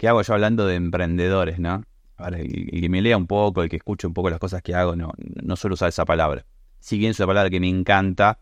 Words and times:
¿qué 0.00 0.08
hago 0.08 0.22
yo 0.22 0.32
hablando 0.32 0.66
de 0.66 0.76
emprendedores, 0.76 1.58
no? 1.58 1.84
El, 2.26 2.80
que 2.80 2.88
me 2.88 3.02
lea 3.02 3.18
un 3.18 3.26
poco, 3.26 3.62
el 3.62 3.68
que 3.68 3.76
escuche 3.76 4.06
un 4.06 4.14
poco 4.14 4.30
las 4.30 4.38
cosas 4.38 4.62
que 4.62 4.74
hago, 4.74 4.96
no, 4.96 5.12
no 5.42 5.56
suelo 5.56 5.74
usar 5.74 5.90
esa 5.90 6.06
palabra. 6.06 6.46
Si 6.78 6.96
bien 6.96 7.10
es 7.10 7.20
una 7.20 7.26
palabra 7.26 7.50
que 7.50 7.60
me 7.60 7.68
encanta, 7.68 8.38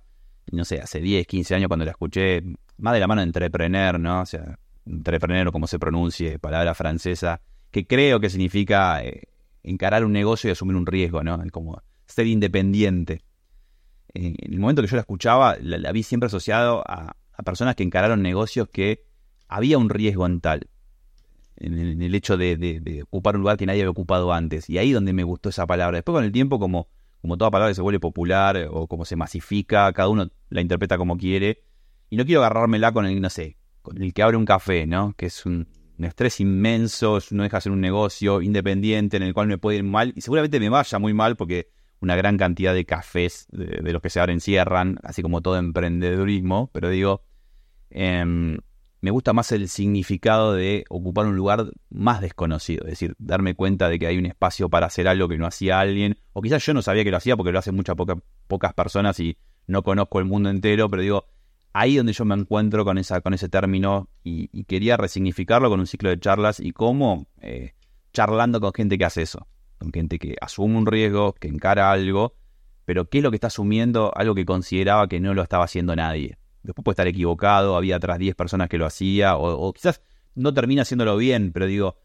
no 0.53 0.65
sé, 0.65 0.81
hace 0.81 1.01
10, 1.01 1.27
15 1.27 1.57
años 1.57 1.67
cuando 1.67 1.85
la 1.85 1.91
escuché, 1.91 2.45
más 2.77 2.95
de 2.95 3.01
la 3.01 3.09
mano 3.09 3.23
de 3.23 3.27
entrepreneur, 3.27 3.99
¿no? 3.99 4.21
O 4.21 4.27
sea, 4.27 4.57
entrepreneur 4.87 5.49
o 5.49 5.53
como 5.53 5.67
se 5.67 5.81
pronuncie, 5.81 6.39
palabra 6.39 6.77
francesa, 6.77 7.41
que 7.73 7.89
creo 7.89 8.21
que 8.21 8.31
significa 8.31 9.03
eh, 9.03 9.23
encarar 9.65 10.05
un 10.05 10.13
negocio 10.13 10.49
y 10.49 10.53
asumir 10.53 10.77
un 10.77 10.87
riesgo, 10.87 11.25
¿no? 11.25 11.43
Como 11.51 11.83
ser 12.07 12.29
independiente. 12.29 13.25
en 14.15 14.37
el 14.41 14.61
momento 14.61 14.81
que 14.81 14.87
yo 14.87 14.95
la 14.95 15.01
escuchaba, 15.01 15.57
la, 15.61 15.91
vi 15.91 16.05
siempre 16.05 16.29
asociado 16.29 16.85
a, 16.87 17.17
personas 17.45 17.75
que 17.75 17.83
encararon 17.83 18.23
negocios 18.23 18.69
que 18.69 19.05
había 19.49 19.77
un 19.77 19.91
riesgo 19.91 20.25
en 20.25 20.41
tal, 20.41 20.69
en 21.61 22.03
el, 22.03 22.15
hecho 22.15 22.37
de, 22.37 23.05
ocupar 23.05 23.37
un 23.37 23.43
lugar 23.43 23.57
que 23.57 23.67
nadie 23.67 23.83
había 23.83 23.91
ocupado 23.91 24.33
antes. 24.33 24.69
Y 24.71 24.79
ahí 24.79 24.93
donde 24.93 25.13
me 25.13 25.25
gustó 25.25 25.49
esa 25.49 25.67
palabra. 25.67 25.99
Después 25.99 26.15
con 26.15 26.25
el 26.25 26.33
tiempo, 26.33 26.59
como, 26.59 26.89
como 27.21 27.37
toda 27.37 27.51
palabra 27.51 27.75
se 27.75 27.83
vuelve 27.83 28.01
popular 28.01 28.69
o 28.71 28.87
como 28.87 29.05
se 29.05 29.17
masifica, 29.17 29.93
cada 29.93 30.09
uno 30.09 30.31
la 30.51 30.61
interpreta 30.61 30.97
como 30.97 31.17
quiere. 31.17 31.63
Y 32.11 32.17
no 32.17 32.25
quiero 32.25 32.41
agarrármela 32.41 32.93
con 32.93 33.07
el, 33.07 33.21
no 33.21 33.29
sé, 33.31 33.59
con 33.83 34.01
el 34.03 34.13
que 34.13 34.23
abre 34.23 34.37
un 34.37 34.45
café, 34.45 34.87
¿no? 34.87 35.15
Que 35.17 35.27
es 35.27 35.45
un, 35.47 35.69
estrés 35.99 36.41
inmenso, 36.41 37.19
no 37.33 37.43
deja 37.43 37.57
hacer 37.57 37.73
un 37.73 37.81
negocio 37.81 38.41
independiente 38.41 39.17
en 39.17 39.25
el 39.25 39.35
cual 39.35 39.49
me 39.49 39.59
puede 39.59 39.79
ir 39.79 39.85
mal 39.85 40.13
y 40.15 40.21
seguramente 40.21 40.61
me 40.61 40.69
vaya 40.69 40.99
muy 41.01 41.13
mal 41.13 41.35
porque 41.35 41.71
una 42.01 42.15
gran 42.15 42.37
cantidad 42.37 42.73
de 42.73 42.85
cafés 42.85 43.49
de, 43.51 43.93
los 43.93 44.01
que 44.01 44.09
se 44.09 44.21
abren 44.21 44.41
cierran, 44.41 45.01
así 45.03 45.23
como 45.23 45.43
todo 45.43 45.59
emprendedurismo, 45.59 46.71
pero 46.73 46.89
digo, 46.89 47.25
em, 47.91 48.59
me 49.01 49.11
gusta 49.11 49.33
más 49.33 49.53
el 49.53 49.69
significado 49.69 50.55
de 50.55 50.85
ocupar 50.89 51.27
un 51.27 51.37
lugar 51.37 51.71
más 51.91 52.21
desconocido, 52.21 52.85
es 52.85 52.91
decir, 52.91 53.15
darme 53.19 53.55
cuenta 53.55 53.89
de 53.89 53.99
que 53.99 54.07
hay 54.07 54.19
un 54.19 54.27
espacio 54.27 54.69
para 54.69 54.87
hacer 54.87 55.07
algo 55.07 55.29
que 55.29 55.39
no 55.39 55.47
hacía 55.47 55.79
alguien, 55.81 56.19
o 56.33 56.43
quizás 56.43 56.65
yo 56.67 56.75
no 56.75 56.83
sabía 56.83 57.05
que 57.05 57.11
lo 57.11 57.17
hacía 57.17 57.37
porque 57.37 57.53
lo 57.53 57.59
hacen 57.59 57.77
muchas 57.77 57.97
pocas 58.47 58.75
personas 58.75 59.21
y 59.21 59.37
no 59.67 59.83
conozco 59.83 60.19
el 60.19 60.25
mundo 60.25 60.51
entero, 60.51 60.91
pero 60.91 61.03
digo, 61.03 61.27
ahí 61.73 61.97
donde 61.97 62.13
yo 62.13 62.25
me 62.25 62.35
encuentro 62.35 62.85
con, 62.85 62.99
esa, 62.99 63.21
con 63.21 63.35
ese 63.35 63.49
término 63.49 64.09
y, 64.25 64.65
quería 64.65 64.97
resignificarlo 64.97 65.71
con 65.71 65.81
un 65.81 65.87
ciclo 65.87 66.11
de 66.11 66.19
charlas 66.19 66.59
y 66.61 66.73
cómo 66.73 67.29
eh, 67.41 67.75
charlando 68.13 68.61
con 68.61 68.73
gente 68.73 68.99
que 68.99 69.05
hace 69.05 69.23
eso, 69.23 69.47
con 69.79 69.93
gente 69.93 70.19
que 70.19 70.37
asume 70.41 70.77
un 70.77 70.87
riesgo, 70.87 71.35
que 71.35 71.49
encara 71.49 71.93
algo, 71.93 72.35
pero 72.85 73.09
qué 73.09 73.19
es 73.19 73.25
lo 73.25 73.31
que 73.31 73.37
está 73.37 73.47
asumiendo, 73.47 74.13
algo 74.17 74.35
que 74.35 74.45
consideraba 74.45 75.09
que 75.09 75.21
no 75.21 75.35
lo 75.35 75.43
estaba 75.43 75.65
haciendo 75.65 75.95
nadie. 75.95 76.39
Después 76.63 76.85
puede 76.85 76.95
estar 76.95 77.07
equivocado, 77.07 77.77
había 77.77 77.97
atrás 77.97 78.19
10 78.19 78.35
personas 78.35 78.69
que 78.69 78.79
lo 78.79 78.87
hacía, 78.87 79.37
o, 79.37 79.73
quizás 79.73 80.03
no 80.35 80.53
termina 80.53 80.83
haciéndolo 80.83 81.17
bien, 81.17 81.53
pero 81.53 81.67
digo, 81.67 81.97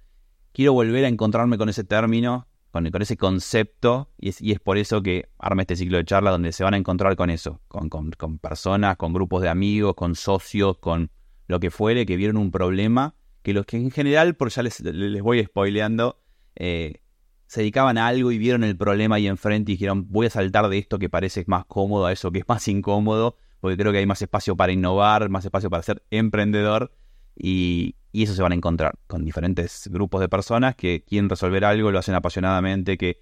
quiero 0.51 0.73
volver 0.73 1.05
a 1.05 1.07
encontrarme 1.07 1.57
con 1.57 1.69
ese 1.69 1.83
término, 1.83 2.47
con, 2.71 2.87
ese 3.01 3.17
concepto, 3.17 4.09
y 4.17 4.29
es, 4.29 4.41
y 4.41 4.51
es, 4.51 4.59
por 4.59 4.77
eso 4.77 5.03
que 5.03 5.29
arma 5.37 5.61
este 5.61 5.75
ciclo 5.75 5.97
de 5.97 6.05
charla 6.05 6.31
donde 6.31 6.51
se 6.51 6.63
van 6.63 6.73
a 6.73 6.77
encontrar 6.77 7.15
con 7.15 7.29
eso, 7.29 7.61
con, 7.67 7.89
con, 7.89 8.11
con 8.11 8.39
personas, 8.39 8.97
con 8.97 9.13
grupos 9.13 9.41
de 9.41 9.49
amigos, 9.49 9.93
con 9.95 10.15
socios, 10.15 10.77
con 10.77 11.11
lo 11.47 11.59
que 11.59 11.69
fuere, 11.69 12.05
que 12.05 12.15
vieron 12.15 12.37
un 12.37 12.51
problema, 12.51 13.15
que 13.43 13.53
los 13.53 13.65
que 13.65 13.77
en 13.77 13.91
general, 13.91 14.35
por 14.35 14.49
ya 14.49 14.63
les, 14.63 14.79
les 14.79 15.21
voy 15.21 15.43
spoileando, 15.43 16.19
eh, 16.55 17.01
se 17.47 17.61
dedicaban 17.61 17.99
a 17.99 18.07
algo 18.07 18.31
y 18.31 18.39
vieron 18.39 18.63
el 18.63 18.75
problema 18.75 19.15
ahí 19.17 19.27
enfrente 19.27 19.71
y 19.71 19.75
dijeron, 19.75 20.07
voy 20.09 20.25
a 20.25 20.29
saltar 20.31 20.69
de 20.69 20.79
esto 20.79 20.97
que 20.97 21.09
parece 21.09 21.43
más 21.45 21.65
cómodo 21.65 22.07
a 22.07 22.11
eso 22.11 22.31
que 22.31 22.39
es 22.39 22.47
más 22.47 22.67
incómodo, 22.67 23.35
porque 23.63 23.77
creo 23.77 23.93
que 23.93 23.99
hay 23.99 24.05
más 24.05 24.21
espacio 24.21 24.57
para 24.57 24.73
innovar, 24.73 25.29
más 25.29 25.45
espacio 25.45 25.69
para 25.69 25.81
ser 25.83 26.03
emprendedor 26.11 26.91
y, 27.33 27.95
eso 28.11 28.33
se 28.33 28.41
van 28.41 28.51
a 28.51 28.55
encontrar 28.55 28.95
con 29.07 29.23
diferentes 29.23 29.87
grupos 29.89 30.19
de 30.19 30.27
personas 30.27 30.75
que 30.75 31.05
quieren 31.07 31.29
resolver 31.29 31.63
algo, 31.63 31.89
lo 31.89 31.97
hacen 31.97 32.13
apasionadamente, 32.13 32.97
que, 32.97 33.21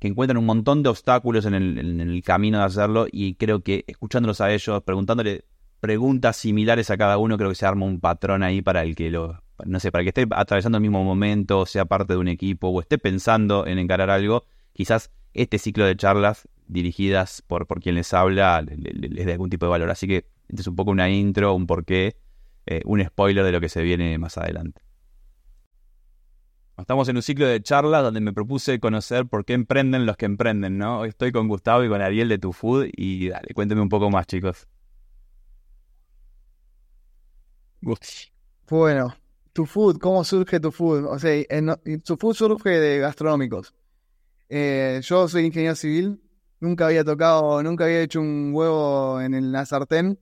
encuentran 0.00 0.36
un 0.36 0.44
montón 0.44 0.82
de 0.82 0.90
obstáculos 0.90 1.46
en 1.46 1.54
el, 1.54 2.22
camino 2.22 2.58
de 2.58 2.64
hacerlo 2.64 3.06
y 3.10 3.36
creo 3.36 3.62
que 3.62 3.84
escuchándolos 3.86 4.42
a 4.42 4.52
ellos, 4.52 4.82
preguntándole 4.82 5.46
preguntas 5.80 6.36
similares 6.36 6.90
a 6.90 6.98
cada 6.98 7.16
uno, 7.16 7.38
creo 7.38 7.48
que 7.48 7.54
se 7.54 7.64
arma 7.64 7.86
un 7.86 8.00
patrón 8.00 8.42
ahí 8.42 8.60
para 8.60 8.82
el 8.82 8.94
que 8.94 9.10
lo, 9.10 9.42
no 9.64 9.80
sé, 9.80 9.90
para 9.90 10.04
que 10.04 10.10
esté 10.10 10.26
atravesando 10.30 10.76
el 10.76 10.82
mismo 10.82 11.02
momento, 11.04 11.64
sea 11.64 11.86
parte 11.86 12.12
de 12.12 12.18
un 12.18 12.28
equipo 12.28 12.68
o 12.68 12.82
esté 12.82 12.98
pensando 12.98 13.66
en 13.66 13.78
encarar 13.78 14.10
algo, 14.10 14.44
quizás 14.74 15.10
este 15.32 15.56
ciclo 15.56 15.86
de 15.86 15.96
charlas 15.96 16.46
dirigidas 16.70 17.42
por, 17.42 17.66
por 17.66 17.80
quien 17.80 17.94
les 17.94 18.12
habla 18.14 18.62
les, 18.62 19.26
dé 19.26 19.32
algún 19.32 19.50
tipo 19.50 19.66
de 19.66 19.70
valor. 19.70 19.90
Así 19.90 20.06
que 20.06 20.26
este 20.48 20.62
es 20.62 20.66
un 20.66 20.76
poco 20.76 20.90
una 20.90 21.10
intro, 21.10 21.54
un 21.54 21.66
porqué, 21.66 22.16
eh, 22.66 22.82
un 22.84 23.04
spoiler 23.04 23.44
de 23.44 23.52
lo 23.52 23.60
que 23.60 23.68
se 23.68 23.82
viene 23.82 24.16
más 24.18 24.38
adelante. 24.38 24.82
Estamos 26.78 27.08
en 27.10 27.16
un 27.16 27.22
ciclo 27.22 27.46
de 27.46 27.62
charlas 27.62 28.02
donde 28.02 28.20
me 28.20 28.32
propuse 28.32 28.80
conocer 28.80 29.26
por 29.26 29.44
qué 29.44 29.52
emprenden 29.52 30.06
los 30.06 30.16
que 30.16 30.24
emprenden, 30.24 30.78
¿no? 30.78 31.04
Estoy 31.04 31.30
con 31.30 31.46
Gustavo 31.46 31.84
y 31.84 31.88
con 31.90 32.00
Ariel 32.00 32.28
de 32.30 32.38
Tu 32.38 32.52
Food 32.52 32.88
y 32.96 33.28
dale, 33.28 33.52
cuéntenme 33.52 33.82
un 33.82 33.90
poco 33.90 34.08
más, 34.10 34.26
chicos. 34.26 34.66
Bueno, 38.68 39.14
tu 39.52 39.66
food, 39.66 39.98
¿cómo 39.98 40.22
surge 40.24 40.60
tu 40.60 40.70
food? 40.70 41.04
O 41.06 41.18
sea, 41.18 41.44
tu 42.04 42.16
food 42.16 42.34
surge 42.34 42.70
de 42.70 42.98
gastronómicos. 42.98 43.74
Eh, 44.48 45.00
yo 45.02 45.28
soy 45.28 45.46
ingeniero 45.46 45.74
civil, 45.74 46.20
nunca 46.60 46.86
había 46.86 47.04
tocado, 47.04 47.62
nunca 47.62 47.84
había 47.84 48.00
hecho 48.00 48.20
un 48.20 48.50
huevo 48.52 49.20
en 49.20 49.52
la 49.52 49.66
sartén, 49.66 50.18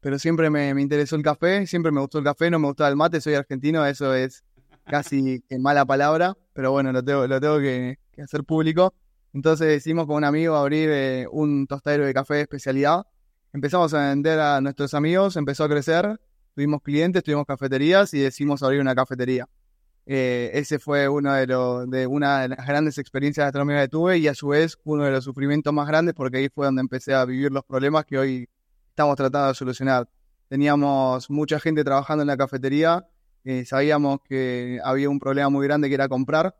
pero 0.00 0.18
siempre 0.18 0.50
me, 0.50 0.68
interesó 0.80 1.16
el 1.16 1.22
café, 1.22 1.66
siempre 1.66 1.90
me 1.90 2.00
gustó 2.00 2.18
el 2.18 2.24
café, 2.24 2.50
no 2.50 2.58
me 2.58 2.68
gustaba 2.68 2.90
el 2.90 2.96
mate, 2.96 3.20
soy 3.20 3.34
argentino, 3.34 3.84
eso 3.86 4.14
es 4.14 4.44
casi 4.84 5.42
mala 5.58 5.84
palabra, 5.84 6.36
pero 6.52 6.70
bueno, 6.70 6.92
lo 6.92 7.02
tengo, 7.02 7.26
lo 7.26 7.40
tengo 7.40 7.58
que, 7.58 7.98
hacer 8.22 8.44
público. 8.44 8.94
Entonces 9.32 9.66
decidimos 9.66 10.06
con 10.06 10.16
un 10.16 10.24
amigo 10.24 10.54
abrir 10.54 10.88
eh, 10.92 11.26
un 11.30 11.66
tostadero 11.66 12.06
de 12.06 12.14
café 12.14 12.34
de 12.34 12.42
especialidad. 12.42 13.04
Empezamos 13.52 13.92
a 13.94 14.10
vender 14.10 14.38
a 14.38 14.60
nuestros 14.60 14.94
amigos, 14.94 15.36
empezó 15.36 15.64
a 15.64 15.68
crecer 15.68 16.20
tuvimos 16.54 16.82
clientes, 16.82 17.22
tuvimos 17.22 17.46
cafeterías 17.46 18.14
y 18.14 18.20
decidimos 18.20 18.62
abrir 18.62 18.80
una 18.80 18.94
cafetería. 18.94 19.48
Eh, 20.06 20.50
ese 20.52 20.78
fue 20.78 21.08
uno 21.08 21.32
de, 21.32 21.46
de 21.46 22.06
una 22.06 22.42
de 22.42 22.48
las 22.48 22.66
grandes 22.66 22.98
experiencias 22.98 23.46
gastronómicas 23.46 23.84
que 23.84 23.88
tuve 23.88 24.18
y 24.18 24.28
a 24.28 24.34
su 24.34 24.48
vez 24.48 24.76
uno 24.84 25.04
de 25.04 25.10
los 25.10 25.24
sufrimientos 25.24 25.72
más 25.72 25.88
grandes 25.88 26.14
porque 26.14 26.38
ahí 26.38 26.48
fue 26.50 26.66
donde 26.66 26.82
empecé 26.82 27.14
a 27.14 27.24
vivir 27.24 27.50
los 27.50 27.64
problemas 27.64 28.04
que 28.04 28.18
hoy 28.18 28.48
estamos 28.90 29.16
tratando 29.16 29.48
de 29.48 29.54
solucionar. 29.54 30.08
Teníamos 30.48 31.30
mucha 31.30 31.58
gente 31.58 31.82
trabajando 31.84 32.22
en 32.22 32.28
la 32.28 32.36
cafetería, 32.36 33.06
eh, 33.44 33.64
sabíamos 33.64 34.20
que 34.28 34.78
había 34.84 35.08
un 35.08 35.18
problema 35.18 35.48
muy 35.48 35.66
grande 35.66 35.88
que 35.88 35.94
era 35.94 36.08
comprar. 36.08 36.54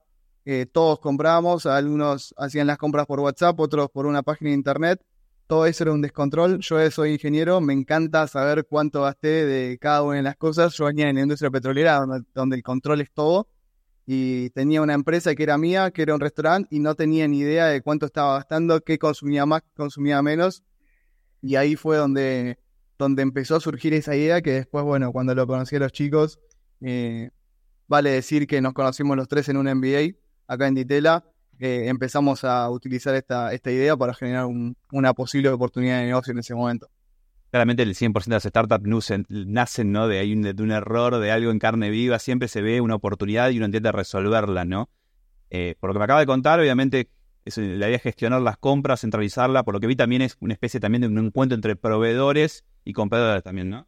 Eh, 0.47 0.67
todos 0.71 1.01
comprábamos, 1.01 1.67
algunos 1.67 2.35
hacían 2.37 2.67
las 2.67 2.79
compras 2.79 3.07
por 3.07 3.21
WhatsApp, 3.21 3.59
otros 3.61 3.91
por 3.91 4.07
una 4.07 4.23
página 4.23 4.51
de 4.51 4.57
internet 4.57 5.01
todo 5.47 5.67
eso 5.67 5.85
era 5.85 5.93
un 5.93 6.01
descontrol. 6.01 6.59
Yo 6.61 6.91
soy 6.91 7.13
ingeniero, 7.13 7.61
me 7.61 7.73
encanta 7.73 8.27
saber 8.27 8.67
cuánto 8.69 9.03
gasté 9.03 9.45
de 9.47 9.79
cada 9.79 10.03
una 10.03 10.17
de 10.17 10.23
las 10.23 10.37
cosas. 10.37 10.75
Yo 10.75 10.87
venía 10.87 11.09
en 11.09 11.17
la 11.17 11.23
industria 11.23 11.51
petrolera, 11.51 12.05
donde, 12.35 12.57
el 12.57 12.63
control 12.63 13.01
es 13.03 13.11
todo, 13.13 13.49
y 14.07 14.51
tenía 14.51 14.83
una 14.83 14.95
empresa 14.95 15.35
que 15.35 15.43
era 15.43 15.59
mía, 15.59 15.91
que 15.91 16.03
era 16.03 16.15
un 16.15 16.21
restaurante, 16.21 16.69
y 16.75 16.81
no 16.81 16.95
tenía 16.95 17.29
ni 17.29 17.41
idea 17.41 17.67
de 17.67 17.83
cuánto 17.83 18.07
estaba 18.07 18.35
gastando, 18.37 18.81
qué 18.81 18.99
consumía 18.99 19.47
más, 19.47 19.63
qué 19.63 19.71
consumía 19.77 20.23
menos. 20.23 20.63
Y 21.43 21.57
ahí 21.57 21.77
fue 21.77 21.97
donde, 21.99 22.59
donde 22.99 23.23
empezó 23.23 23.57
a 23.57 23.61
surgir 23.61 23.93
esa 23.95 24.17
idea, 24.17 24.41
que 24.43 24.53
después, 24.53 24.85
bueno, 24.85 25.13
cuando 25.13 25.35
lo 25.35 25.47
conocí 25.47 25.77
a 25.77 25.81
los 25.81 25.93
chicos, 25.93 26.39
eh, 26.81 27.31
vale 27.87 28.11
decir 28.11 28.47
que 28.47 28.61
nos 28.61 28.73
conocimos 28.73 29.17
los 29.17 29.29
tres 29.29 29.49
en 29.49 29.59
un 29.59 29.67
MBA 29.67 30.17
acá 30.47 30.69
en 30.69 30.75
Ditela 30.75 31.25
empezamos 31.59 32.45
a 32.45 32.69
utilizar 32.71 33.15
esta, 33.15 33.53
esta 33.53 33.71
idea 33.71 33.97
para 33.97 34.15
generar 34.15 34.47
una 34.93 35.15
posible 35.15 35.49
oportunidad 35.49 36.01
de 36.01 36.07
negocio 36.07 36.33
en 36.33 36.39
ese 36.39 36.55
momento. 36.55 36.89
Claramente 37.51 37.85
el 37.85 37.95
100% 37.95 38.25
de 38.25 38.31
las 38.31 38.43
startups 38.43 38.85
nacen, 39.29 39.93
¿no? 39.93 40.09
de, 40.09 40.33
un, 40.33 40.43
de 40.43 40.63
un 40.63 40.73
error, 40.73 41.19
de 41.19 41.31
algo 41.31 41.51
en 41.51 41.59
carne 41.59 41.91
viva, 41.91 42.19
siempre 42.19 42.49
se 42.49 42.63
ve 42.63 42.81
una 42.81 42.97
oportunidad 42.97 43.51
y 43.51 43.59
uno 43.59 43.67
intenta 43.67 43.93
resolverla, 43.93 44.65
¿no? 44.65 44.89
Eh, 45.51 45.77
por 45.79 45.91
lo 45.91 45.95
que 45.95 45.99
me 45.99 46.05
acaba 46.05 46.21
de 46.21 46.27
contar, 46.27 46.59
obviamente 46.59 47.09
es 47.45 47.59
la 47.59 47.87
idea 47.87 47.97
es 47.97 48.03
gestionar 48.03 48.41
las 48.41 48.57
compras, 48.57 49.03
centralizarla, 49.03 49.63
por 49.63 49.75
lo 49.75 49.81
que 49.81 49.87
vi 49.87 49.97
también 49.97 50.23
es 50.23 50.37
una 50.41 50.55
especie 50.55 50.81
también 50.81 51.03
de 51.03 51.09
un 51.09 51.19
encuentro 51.19 51.55
entre 51.55 51.77
proveedores 51.77 52.65
y 52.85 52.93
compradores 52.93 53.43
también, 53.43 53.71
¿no? 53.71 53.87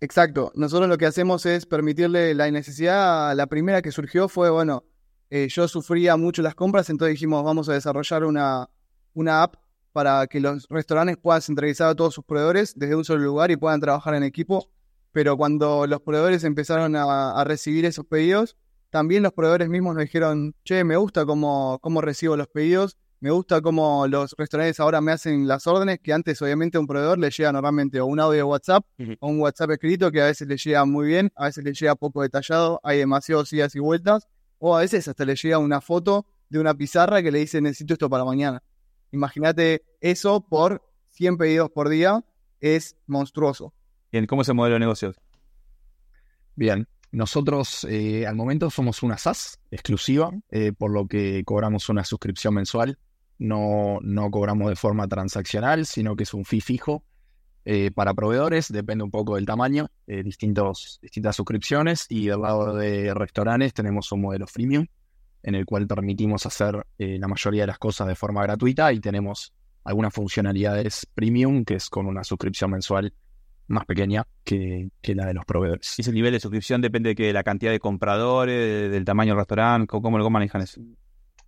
Exacto. 0.00 0.52
Nosotros 0.54 0.88
lo 0.88 0.98
que 0.98 1.06
hacemos 1.06 1.46
es 1.46 1.66
permitirle 1.66 2.34
la 2.34 2.50
necesidad, 2.50 3.34
la 3.34 3.46
primera 3.46 3.82
que 3.82 3.92
surgió 3.92 4.28
fue, 4.28 4.50
bueno, 4.50 4.84
eh, 5.30 5.48
yo 5.48 5.68
sufría 5.68 6.16
mucho 6.16 6.42
las 6.42 6.54
compras, 6.54 6.88
entonces 6.90 7.14
dijimos, 7.14 7.44
vamos 7.44 7.68
a 7.68 7.74
desarrollar 7.74 8.24
una, 8.24 8.68
una 9.14 9.42
app 9.42 9.56
para 9.92 10.26
que 10.26 10.40
los 10.40 10.66
restaurantes 10.68 11.16
puedan 11.16 11.42
centralizar 11.42 11.88
a 11.88 11.94
todos 11.94 12.14
sus 12.14 12.24
proveedores 12.24 12.74
desde 12.76 12.94
un 12.94 13.04
solo 13.04 13.22
lugar 13.22 13.50
y 13.50 13.56
puedan 13.56 13.80
trabajar 13.80 14.14
en 14.14 14.22
equipo. 14.22 14.70
Pero 15.12 15.36
cuando 15.36 15.86
los 15.86 16.00
proveedores 16.02 16.44
empezaron 16.44 16.94
a, 16.96 17.42
recibir 17.44 17.84
esos 17.84 18.06
pedidos, 18.06 18.56
también 18.90 19.22
los 19.22 19.32
proveedores 19.32 19.68
mismos 19.68 19.94
nos 19.94 20.04
dijeron, 20.04 20.54
che, 20.64 20.84
me 20.84 20.96
gusta 20.96 21.26
cómo, 21.26 21.78
cómo 21.80 22.00
recibo 22.00 22.36
los 22.36 22.48
pedidos, 22.48 22.96
Me 23.20 23.32
gusta 23.32 23.60
cómo 23.60 24.06
los 24.06 24.36
restaurantes 24.38 24.78
ahora 24.78 25.00
me 25.00 25.10
hacen 25.10 25.48
las 25.48 25.66
órdenes, 25.66 25.98
que 26.00 26.12
antes 26.12 26.40
obviamente 26.40 26.76
a 26.76 26.80
un 26.80 26.86
proveedor 26.86 27.18
le 27.18 27.30
llega 27.30 27.50
normalmente 27.50 28.00
o 28.00 28.06
un 28.06 28.20
audio 28.20 28.36
de 28.36 28.42
WhatsApp 28.44 28.84
o 29.18 29.26
un 29.26 29.40
WhatsApp 29.40 29.72
escrito 29.72 30.12
que 30.12 30.22
a 30.22 30.26
veces 30.26 30.46
le 30.46 30.56
llega 30.56 30.84
muy 30.84 31.08
bien, 31.08 31.32
a 31.34 31.46
veces 31.46 31.64
le 31.64 31.72
llega 31.72 31.96
poco 31.96 32.22
detallado, 32.22 32.80
hay 32.84 32.98
demasiados 32.98 33.52
idas 33.52 33.74
y 33.74 33.80
vueltas, 33.80 34.28
o 34.58 34.76
a 34.76 34.80
veces 34.80 35.08
hasta 35.08 35.24
le 35.24 35.34
llega 35.36 35.58
una 35.58 35.80
foto 35.80 36.26
de 36.48 36.58
una 36.58 36.74
pizarra 36.74 37.22
que 37.22 37.30
le 37.30 37.40
dice 37.40 37.60
necesito 37.60 37.94
esto 37.94 38.10
para 38.10 38.24
mañana. 38.24 38.62
Imagínate 39.12 39.84
eso 40.00 40.40
por 40.40 40.82
100 41.10 41.38
pedidos 41.38 41.70
por 41.70 41.88
día, 41.88 42.24
es 42.60 42.96
monstruoso. 43.06 43.72
Bien, 44.12 44.26
¿cómo 44.26 44.42
es 44.42 44.48
el 44.48 44.54
modelo 44.54 44.74
de 44.74 44.80
negocios? 44.80 45.16
Bien, 46.54 46.88
nosotros 47.10 47.86
eh, 47.88 48.26
al 48.26 48.36
momento 48.36 48.70
somos 48.70 49.02
una 49.02 49.16
SaaS 49.16 49.60
exclusiva, 49.70 50.30
eh, 50.50 50.72
por 50.72 50.90
lo 50.90 51.06
que 51.06 51.42
cobramos 51.44 51.88
una 51.88 52.04
suscripción 52.04 52.54
mensual. 52.54 52.98
No, 53.38 53.98
no 54.02 54.30
cobramos 54.30 54.68
de 54.68 54.76
forma 54.76 55.06
transaccional, 55.06 55.86
sino 55.86 56.16
que 56.16 56.24
es 56.24 56.34
un 56.34 56.44
fee 56.44 56.60
fijo. 56.60 57.04
Eh, 57.70 57.90
para 57.90 58.14
proveedores 58.14 58.72
depende 58.72 59.04
un 59.04 59.10
poco 59.10 59.34
del 59.34 59.44
tamaño, 59.44 59.88
distintos, 60.06 60.98
distintas 61.02 61.36
suscripciones. 61.36 62.06
Y 62.08 62.28
del 62.28 62.40
lado 62.40 62.74
de 62.74 63.12
restaurantes 63.12 63.74
tenemos 63.74 64.10
un 64.12 64.22
modelo 64.22 64.46
freemium, 64.46 64.86
en 65.42 65.54
el 65.54 65.66
cual 65.66 65.86
permitimos 65.86 66.46
hacer 66.46 66.86
la 66.96 67.28
mayoría 67.28 67.64
de 67.64 67.66
las 67.66 67.78
cosas 67.78 68.08
de 68.08 68.14
forma 68.14 68.42
gratuita 68.42 68.90
y 68.92 69.00
tenemos 69.00 69.52
algunas 69.84 70.12
funcionalidades 70.14 71.06
premium, 71.14 71.64
que 71.64 71.74
es 71.74 71.88
con 71.88 72.06
una 72.06 72.24
suscripción 72.24 72.70
mensual 72.70 73.12
más 73.68 73.84
pequeña 73.84 74.26
que, 74.44 74.90
la 75.02 75.26
de 75.26 75.34
los 75.34 75.44
proveedores. 75.44 75.98
¿Y 75.98 76.02
ese 76.02 76.12
nivel 76.12 76.32
de 76.32 76.40
suscripción 76.40 76.80
depende 76.80 77.14
de, 77.14 77.32
la 77.32 77.42
cantidad 77.42 77.70
de 77.70 77.78
compradores, 77.78 78.90
del 78.90 79.04
tamaño 79.04 79.32
del 79.32 79.38
restaurante? 79.38 79.86
¿Cómo, 79.86 80.18
lo 80.18 80.30
manejan 80.30 80.62
eso? 80.62 80.80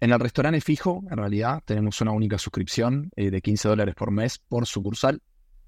En 0.00 0.12
el 0.12 0.20
restaurante 0.20 0.60
fijo, 0.60 1.02
en 1.10 1.18
realidad, 1.18 1.62
tenemos 1.64 2.00
una 2.00 2.12
única 2.12 2.38
suscripción 2.38 3.10
eh, 3.16 3.30
de 3.30 3.42
15 3.42 3.68
dólares 3.68 3.94
por 3.94 4.10
mes 4.10 4.38
por 4.38 4.66
sucursal. 4.66 5.20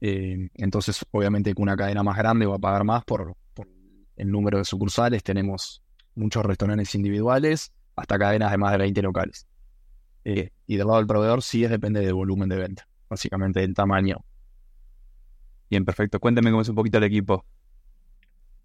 Eh, 0.05 0.49
entonces, 0.55 1.07
obviamente, 1.13 1.55
que 1.55 1.63
una 1.63 1.77
cadena 1.77 2.03
más 2.03 2.17
grande 2.17 2.45
va 2.45 2.57
a 2.57 2.59
pagar 2.59 2.83
más 2.83 3.05
por, 3.05 3.37
el 4.17 4.31
número 4.31 4.59
de 4.59 4.65
sucursales. 4.65 5.23
Tenemos 5.23 5.81
muchos 6.17 6.45
restaurantes 6.45 6.95
individuales, 6.97 7.73
hasta 7.95 8.19
cadenas 8.19 8.51
de 8.51 8.59
más 8.59 8.73
de 8.73 8.79
20 8.79 9.01
locales. 9.01 9.47
Eh, 10.25 10.51
y 10.67 10.77
del 10.77 10.89
lado 10.89 10.99
del 10.99 11.07
proveedor, 11.07 11.43
sí 11.43 11.63
es 11.63 11.71
depende 11.71 12.01
del 12.01 12.15
volumen 12.15 12.49
de 12.49 12.57
venta, 12.57 12.89
básicamente 13.09 13.61
del 13.61 13.75
tamaño 13.75 14.25
Bien, 15.71 15.85
perfecto. 15.85 16.21
Cuéntame 16.21 16.51
cómo 16.51 16.63
es 16.63 16.69
un 16.69 16.75
poquito 16.75 16.99
el 16.99 17.05
equipo. 17.05 17.47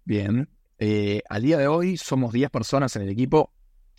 Bien. 0.04 0.48
Eh, 0.78 1.22
al 1.28 1.42
día 1.42 1.56
de 1.56 1.68
hoy 1.68 1.96
somos 1.96 2.32
10 2.32 2.50
personas 2.50 2.94
en 2.96 3.02
el 3.02 3.08
equipo, 3.08 3.52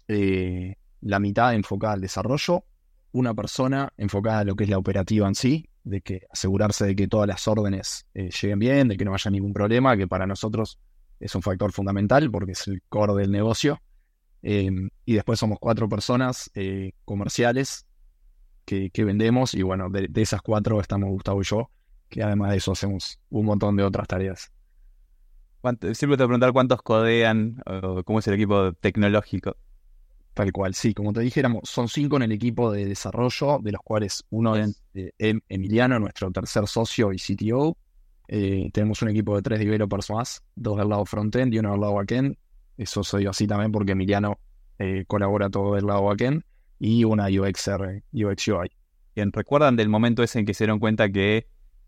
la 0.08 1.20
mitad 1.20 1.56
enfocada 1.56 1.94
al 1.94 2.02
desarrollo, 2.02 2.66
una 3.12 3.34
persona 3.34 3.94
enfocada 3.98 4.40
a 4.40 4.44
lo 4.44 4.56
que 4.56 4.66
es 4.66 4.70
la 4.70 4.78
operativa 4.78 5.28
en 5.28 5.36
sí, 5.36 5.70
de 5.90 6.02
que 6.02 6.22
asegurarse 6.30 6.86
de 6.86 6.96
que 6.96 7.08
todas 7.08 7.28
las 7.28 7.48
órdenes 7.48 8.06
eh, 8.14 8.30
lleguen 8.30 8.60
bien, 8.60 8.88
de 8.88 8.98
que 8.98 9.06
no 9.06 9.14
haya 9.14 9.32
ningún 9.32 9.54
problema, 9.54 9.98
que 9.98 10.08
para 10.08 10.26
nosotros 10.28 10.80
es 11.20 11.36
un 11.36 11.42
factor 11.42 11.72
fundamental 11.72 12.32
porque 12.32 12.54
es 12.54 12.68
el 12.68 12.82
core 12.88 13.14
del 13.22 13.32
negocio. 13.32 13.82
y 14.42 15.14
después 15.14 15.38
somos 15.38 15.60
cuatro 15.60 15.90
personas 15.90 16.50
comerciales 17.04 17.86
que, 18.66 19.04
vendemos 19.04 19.54
y 19.54 19.64
bueno, 19.64 19.90
de, 19.90 20.08
de, 20.08 20.22
esas 20.22 20.42
cuatro 20.42 20.80
estamos 20.80 21.10
Gustavo 21.10 21.42
y 21.42 21.46
yo, 21.46 21.70
que 22.08 22.24
además 22.24 22.52
de 22.52 22.58
eso 22.58 22.72
hacemos 22.72 23.20
un 23.30 23.46
montón 23.46 23.76
de 23.76 23.84
otras 23.84 24.08
tareas. 24.08 24.52
Siempre 25.62 25.98
te 26.00 26.08
voy 26.08 26.14
a 26.14 26.28
preguntar 26.28 26.54
cuántos 26.54 26.82
codean, 26.82 27.62
o 27.66 28.04
cómo 28.04 28.20
es 28.20 28.28
el 28.28 28.36
equipo 28.36 28.72
tecnológico. 28.74 29.58
Tal 30.40 30.54
cual, 30.54 30.74
sí, 30.74 30.94
como 30.94 31.12
te 31.12 31.20
dijéramos, 31.20 31.70
son 31.70 31.90
cinco 31.90 32.16
en 32.16 32.22
el 32.22 32.32
equipo 32.32 32.72
de 32.72 32.86
desarrollo, 32.86 33.60
de 33.62 33.74
los 33.74 33.82
cuales 33.82 34.24
uno 34.30 34.56
es 34.56 34.82
eh, 34.94 35.12
em, 35.18 35.42
Emiliano, 35.50 36.00
nuestro 36.00 36.32
tercer 36.32 36.66
socio 36.66 37.12
y 37.12 37.18
CTO. 37.18 37.76
Eh, 38.30 38.70
tenemos 38.72 39.02
un 39.02 39.10
equipo 39.10 39.36
de 39.36 39.42
tres 39.42 39.60
developers 39.60 40.10
más, 40.12 40.42
dos 40.56 40.78
del 40.78 40.88
lado 40.88 41.06
frontend 41.06 41.54
y 41.54 41.60
uno 41.60 41.72
del 41.72 41.82
lado 41.82 41.96
backend. 41.96 42.38
Eso 42.78 43.04
soy 43.04 43.26
así 43.26 43.48
también 43.48 43.74
porque 43.74 43.92
Emiliano 43.92 44.40
eh, 44.78 45.04
colabora 45.08 45.50
todo 45.50 45.76
del 45.76 45.88
lado 45.88 46.04
backend 46.04 46.42
y 46.80 47.04
una 47.04 47.26
UXR, 47.26 48.02
UX 48.14 48.48
UI. 48.48 48.72
Bien, 49.18 49.34
¿recuerdan 49.34 49.76
del 49.76 49.90
momento 49.90 50.24
ese 50.24 50.40
en 50.40 50.46
que 50.46 50.54
se 50.54 50.64
dieron 50.64 50.80
cuenta 50.80 51.10
que 51.10 51.48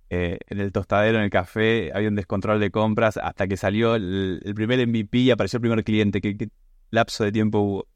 eh, 0.09 0.39
en 0.47 0.59
el 0.59 0.73
tostadero, 0.73 1.19
en 1.19 1.23
el 1.23 1.29
café, 1.29 1.89
había 1.93 2.09
un 2.09 2.15
descontrol 2.15 2.59
de 2.59 2.69
compras 2.69 3.15
hasta 3.15 3.47
que 3.47 3.55
salió 3.55 3.95
el, 3.95 4.41
primer 4.55 4.85
MVP 4.85 5.19
y 5.19 5.31
apareció 5.31 5.55
el 5.55 5.61
primer 5.61 5.85
cliente. 5.85 6.19
¿Qué, 6.19 6.49
lapso 6.89 7.23
de 7.23 7.31
tiempo 7.31 7.59
hubo? 7.59 7.90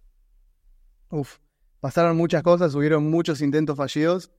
Uf, 1.15 1.37
pasaron 1.79 2.17
muchas 2.17 2.43
cosas, 2.43 2.75
hubieron 2.75 3.09
muchos 3.09 3.39
intentos 3.39 3.77
fallidos. 3.77 4.31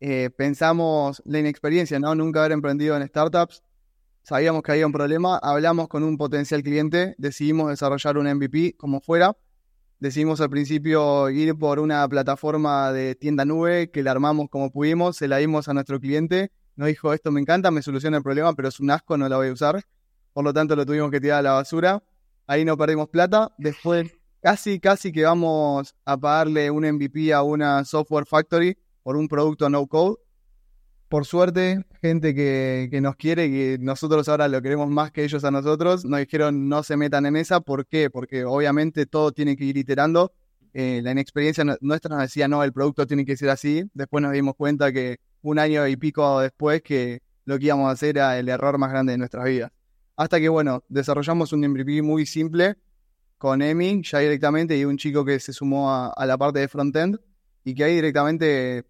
Eh, 0.00 0.30
pensamos 0.36 1.22
la 1.24 1.38
inexperiencia, 1.38 2.00
¿no? 2.00 2.14
Nunca 2.16 2.40
haber 2.40 2.50
emprendido 2.50 2.96
en 2.96 3.06
startups. 3.06 3.62
Sabíamos 4.22 4.62
que 4.62 4.72
había 4.72 4.86
un 4.86 4.92
problema, 4.92 5.38
hablamos 5.38 5.86
con 5.86 6.02
un 6.02 6.16
potencial 6.18 6.64
cliente, 6.64 7.14
decidimos 7.18 7.68
desarrollar 7.70 8.18
un 8.18 8.26
MVP 8.26 8.74
como 8.76 9.00
fuera. 9.00 9.36
Decidimos 10.00 10.40
al 10.40 10.50
principio 10.50 11.30
ir 11.30 11.56
por 11.56 11.78
una 11.78 12.08
plataforma 12.08 12.90
de 12.90 13.14
tienda 13.14 13.44
nube 13.44 13.92
que 13.92 14.02
la 14.02 14.10
armamos 14.10 14.48
como 14.50 14.72
pudimos, 14.72 15.16
se 15.16 15.28
la 15.28 15.36
dimos 15.36 15.68
a 15.68 15.74
nuestro 15.74 16.00
cliente 16.00 16.50
nos 16.76 16.88
dijo, 16.88 17.12
esto 17.12 17.30
me 17.30 17.40
encanta, 17.40 17.70
me 17.70 17.82
soluciona 17.82 18.16
el 18.16 18.22
problema, 18.22 18.52
pero 18.54 18.68
es 18.68 18.80
un 18.80 18.90
asco, 18.90 19.16
no 19.16 19.28
la 19.28 19.36
voy 19.36 19.48
a 19.48 19.52
usar. 19.52 19.84
Por 20.32 20.44
lo 20.44 20.52
tanto, 20.52 20.74
lo 20.74 20.84
tuvimos 20.84 21.10
que 21.10 21.20
tirar 21.20 21.38
a 21.38 21.42
la 21.42 21.52
basura. 21.52 22.02
Ahí 22.46 22.64
no 22.64 22.76
perdimos 22.76 23.08
plata. 23.08 23.54
Después, 23.58 24.12
casi, 24.44 24.78
casi 24.78 25.10
que 25.10 25.24
vamos 25.24 25.94
a 26.04 26.18
pagarle 26.18 26.70
un 26.70 26.84
MVP 26.84 27.32
a 27.32 27.42
una 27.42 27.82
software 27.82 28.26
factory 28.26 28.76
por 29.02 29.16
un 29.16 29.26
producto 29.26 29.70
no 29.70 29.86
code. 29.86 30.16
Por 31.08 31.24
suerte, 31.24 31.82
gente 32.02 32.34
que, 32.34 32.88
que 32.90 33.00
nos 33.00 33.16
quiere, 33.16 33.48
que 33.48 33.78
nosotros 33.80 34.28
ahora 34.28 34.46
lo 34.48 34.60
queremos 34.60 34.90
más 34.90 35.12
que 35.12 35.24
ellos 35.24 35.44
a 35.44 35.50
nosotros, 35.50 36.04
nos 36.04 36.20
dijeron 36.20 36.68
no 36.68 36.82
se 36.82 36.98
metan 36.98 37.24
en 37.24 37.36
esa. 37.36 37.60
¿Por 37.60 37.86
qué? 37.86 38.10
Porque 38.10 38.44
obviamente 38.44 39.06
todo 39.06 39.32
tiene 39.32 39.56
que 39.56 39.64
ir 39.64 39.78
iterando. 39.78 40.34
Eh, 40.74 41.00
la 41.02 41.12
inexperiencia 41.12 41.64
nuestra 41.80 42.14
nos 42.14 42.24
decía, 42.24 42.46
no, 42.46 42.62
el 42.62 42.72
producto 42.74 43.06
tiene 43.06 43.24
que 43.24 43.38
ser 43.38 43.48
así. 43.48 43.88
Después 43.94 44.20
nos 44.20 44.32
dimos 44.32 44.56
cuenta 44.56 44.92
que 44.92 45.20
un 45.40 45.58
año 45.58 45.88
y 45.88 45.96
pico 45.96 46.40
después 46.40 46.82
que 46.82 47.22
lo 47.46 47.58
que 47.58 47.64
íbamos 47.64 47.88
a 47.88 47.92
hacer 47.92 48.18
era 48.18 48.38
el 48.38 48.50
error 48.50 48.76
más 48.76 48.90
grande 48.90 49.12
de 49.12 49.18
nuestras 49.18 49.46
vidas. 49.46 49.72
Hasta 50.16 50.38
que, 50.38 50.50
bueno, 50.50 50.84
desarrollamos 50.88 51.54
un 51.54 51.66
MVP 51.66 52.02
muy 52.02 52.26
simple 52.26 52.76
con 53.38 53.62
Emi 53.62 54.02
ya 54.02 54.18
directamente 54.18 54.76
y 54.76 54.84
un 54.84 54.96
chico 54.96 55.24
que 55.24 55.38
se 55.40 55.52
sumó 55.52 55.92
a, 55.92 56.26
la 56.26 56.38
parte 56.38 56.60
de 56.60 56.68
frontend 56.68 57.18
y 57.64 57.74
que 57.74 57.84
ahí 57.84 57.94
directamente 57.96 58.84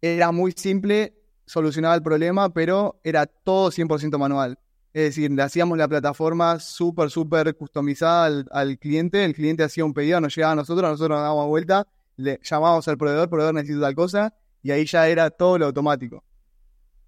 era 0.00 0.32
muy 0.32 0.52
simple, 0.52 1.14
solucionaba 1.46 1.94
el 1.94 2.02
problema, 2.02 2.52
pero 2.52 3.00
era 3.04 3.26
todo 3.26 3.70
100% 3.70 4.18
manual. 4.18 4.58
Es 4.92 5.04
decir, 5.04 5.30
le 5.30 5.42
hacíamos 5.42 5.78
la 5.78 5.88
plataforma 5.88 6.58
súper, 6.58 7.10
súper 7.10 7.56
customizada 7.56 8.26
al, 8.26 8.46
al, 8.50 8.78
cliente. 8.78 9.24
El 9.24 9.34
cliente 9.34 9.62
hacía 9.62 9.84
un 9.84 9.94
pedido, 9.94 10.20
nos 10.20 10.34
llegaba 10.34 10.52
a 10.52 10.56
nosotros, 10.56 10.90
nosotros 10.90 11.16
nos 11.16 11.22
dábamos 11.22 11.46
vuelta, 11.46 11.86
le 12.16 12.40
llamábamos 12.42 12.86
al 12.88 12.98
proveedor, 12.98 13.22
el 13.24 13.30
proveedor 13.30 13.54
necesita 13.54 13.80
tal 13.80 13.94
cosa, 13.94 14.34
y 14.62 14.70
ahí 14.70 14.84
ya 14.84 15.08
era 15.08 15.30
todo 15.30 15.58
lo 15.58 15.66
automático. 15.66 16.22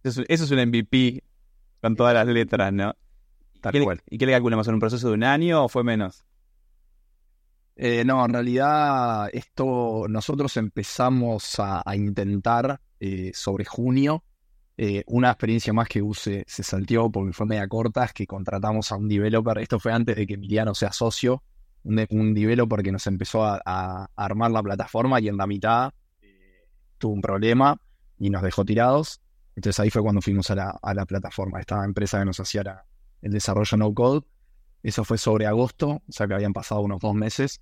Eso, 0.03 0.23
es 0.29 0.51
un 0.51 0.59
MVP 0.61 1.23
con 1.81 1.97
todas 1.97 2.15
las 2.15 2.27
letras, 2.27 2.73
¿no? 2.73 2.95
Tal 3.61 3.73
¿Qué 3.73 3.83
cual. 3.83 4.03
¿Y 4.09 4.19
qué 4.19 4.27
le 4.27 4.33
calculamos? 4.33 4.69
¿En 4.69 4.75
un 4.75 4.81
proceso 4.81 5.09
de 5.09 5.15
un 5.15 5.25
año 5.25 5.65
o 5.65 5.69
fue 5.69 5.83
menos? 5.83 6.25
Eh, 7.77 8.05
no, 8.05 8.25
en 8.25 8.33
realidad 8.33 9.29
esto 9.33 10.07
nosotros 10.09 10.57
empezamos 10.57 11.57
a, 11.59 11.83
intentar 11.95 12.81
eh, 13.01 13.33
sobre 13.35 13.65
junio. 13.65 14.25
Eh, 14.77 15.05
una 15.07 15.31
experiencia 15.31 15.73
más 15.73 15.89
que 15.89 16.03
use 16.03 16.45
se 16.49 16.63
salteó 16.65 17.11
porque 17.11 17.33
fue 17.33 17.47
media 17.47 17.69
corta, 17.69 18.05
es 18.05 18.13
que 18.13 18.27
contratamos 18.27 18.93
a 18.93 18.97
un 18.97 19.09
developer. 19.09 19.59
Esto 19.59 19.79
fue 19.81 19.93
antes 19.93 20.17
de 20.17 20.27
que 20.27 20.35
Emiliano 20.35 20.75
sea 20.75 20.93
socio. 20.93 21.43
Un, 21.85 22.33
developer 22.33 22.83
que 22.83 22.93
nos 22.93 23.07
empezó 23.07 23.45
a, 23.45 24.11
armar 24.17 24.51
la 24.51 24.63
plataforma 24.63 25.21
y 25.21 25.29
en 25.29 25.37
la 25.37 25.47
mitad 25.47 25.93
tuvo 26.97 27.13
un 27.13 27.21
problema 27.21 27.79
y 28.19 28.31
nos 28.31 28.43
dejó 28.43 28.65
tirados. 28.65 29.21
Entonces 29.55 29.79
ahí 29.81 29.91
fue 29.91 30.03
cuando 30.03 30.23
fuimos 30.23 30.51
a 30.51 30.55
la, 30.55 31.07
plataforma, 31.07 31.61
esta 31.61 31.85
empresa 31.85 32.19
que 32.19 32.25
nos 32.25 32.41
hacía 32.41 32.85
el 33.21 33.33
desarrollo 33.33 33.77
no 33.77 33.93
code. 33.93 34.25
Eso 34.85 35.03
fue 35.03 35.19
sobre 35.19 35.47
agosto, 35.47 35.89
o 35.89 36.13
sea 36.13 36.29
que 36.29 36.35
habían 36.35 36.53
pasado 36.53 36.83
unos 36.83 37.01
dos 37.01 37.15
meses. 37.15 37.61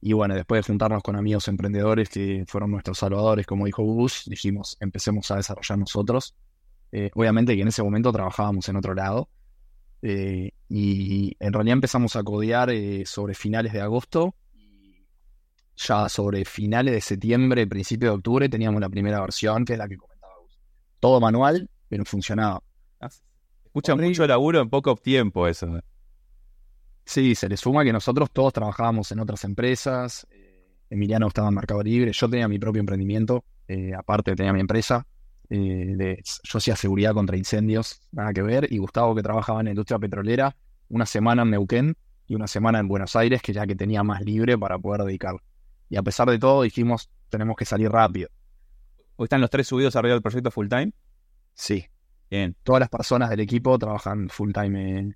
Y 0.00 0.14
bueno, 0.14 0.34
después 0.34 0.64
de 0.64 0.72
juntarnos 0.72 1.02
con 1.02 1.16
amigos 1.16 1.46
emprendedores 1.48 2.08
que 2.08 2.44
fueron 2.48 2.70
nuestros 2.70 2.96
salvadores, 2.96 3.46
como 3.46 3.66
dijo 3.66 3.82
Gus, 3.82 4.22
dijimos, 4.24 4.78
empecemos 4.80 5.30
a 5.30 5.36
desarrollar 5.36 5.78
nosotros. 5.78 6.34
Eh, 6.92 7.10
obviamente 7.14 7.54
que 7.54 7.60
en 7.60 7.68
ese 7.68 7.82
momento 7.82 8.10
trabajábamos 8.10 8.66
en 8.70 8.76
otro 8.76 8.94
lado. 8.94 9.28
Eh, 10.00 10.52
y 10.70 11.36
en 11.38 11.52
realidad 11.52 11.74
empezamos 11.74 12.16
a 12.16 12.22
codear 12.22 12.70
eh, 12.70 13.04
sobre 13.04 13.34
finales 13.34 13.74
de 13.74 13.82
agosto 13.82 14.34
ya 15.86 16.08
sobre 16.08 16.44
finales 16.44 16.94
de 16.94 17.00
septiembre, 17.00 17.66
principio 17.66 18.10
de 18.10 18.14
octubre, 18.16 18.48
teníamos 18.48 18.80
la 18.80 18.88
primera 18.88 19.20
versión, 19.20 19.64
que 19.64 19.74
es 19.74 19.78
la 19.78 19.88
que 19.88 19.96
comentaba 19.96 20.34
Todo 20.98 21.20
manual, 21.20 21.68
pero 21.88 22.04
funcionaba. 22.04 22.62
Escucha 23.64 23.94
mucho 23.94 24.26
laburo 24.26 24.60
en 24.60 24.68
poco 24.68 24.94
tiempo 24.96 25.46
eso. 25.46 25.80
Sí, 27.04 27.34
se 27.34 27.48
le 27.48 27.56
suma 27.56 27.84
que 27.84 27.92
nosotros 27.92 28.30
todos 28.32 28.52
trabajábamos 28.52 29.10
en 29.12 29.20
otras 29.20 29.44
empresas. 29.44 30.26
Eh, 30.30 30.68
Emiliano 30.90 31.28
estaba 31.28 31.48
en 31.48 31.54
Mercado 31.54 31.82
Libre, 31.82 32.12
yo 32.12 32.28
tenía 32.28 32.48
mi 32.48 32.58
propio 32.58 32.80
emprendimiento 32.80 33.44
eh, 33.72 33.94
aparte 33.96 34.34
tenía 34.34 34.52
mi 34.52 34.58
empresa, 34.58 35.06
eh, 35.48 35.94
de, 35.96 36.20
yo 36.42 36.58
hacía 36.58 36.74
seguridad 36.74 37.14
contra 37.14 37.36
incendios, 37.36 38.00
nada 38.10 38.32
que 38.32 38.42
ver, 38.42 38.66
y 38.68 38.78
Gustavo 38.78 39.14
que 39.14 39.22
trabajaba 39.22 39.60
en 39.60 39.66
la 39.66 39.70
industria 39.70 39.96
petrolera, 40.00 40.56
una 40.88 41.06
semana 41.06 41.42
en 41.42 41.50
Neuquén 41.50 41.96
y 42.26 42.34
una 42.34 42.48
semana 42.48 42.80
en 42.80 42.88
Buenos 42.88 43.14
Aires, 43.14 43.40
que 43.42 43.52
ya 43.52 43.68
que 43.68 43.76
tenía 43.76 44.02
más 44.02 44.22
libre 44.22 44.58
para 44.58 44.76
poder 44.76 45.02
dedicar. 45.02 45.36
Y 45.88 45.96
a 45.96 46.02
pesar 46.02 46.28
de 46.28 46.40
todo 46.40 46.62
dijimos, 46.62 47.10
tenemos 47.28 47.54
que 47.56 47.64
salir 47.64 47.92
rápido. 47.92 48.28
¿O 49.14 49.22
están 49.22 49.40
los 49.40 49.50
tres 49.50 49.68
subidos 49.68 49.94
arriba 49.94 50.14
del 50.14 50.22
proyecto 50.22 50.50
full 50.50 50.66
time? 50.66 50.92
Sí. 51.54 51.86
Bien. 52.28 52.56
Todas 52.64 52.80
las 52.80 52.88
personas 52.88 53.30
del 53.30 53.38
equipo 53.38 53.78
trabajan 53.78 54.28
full 54.30 54.50
time 54.50 55.14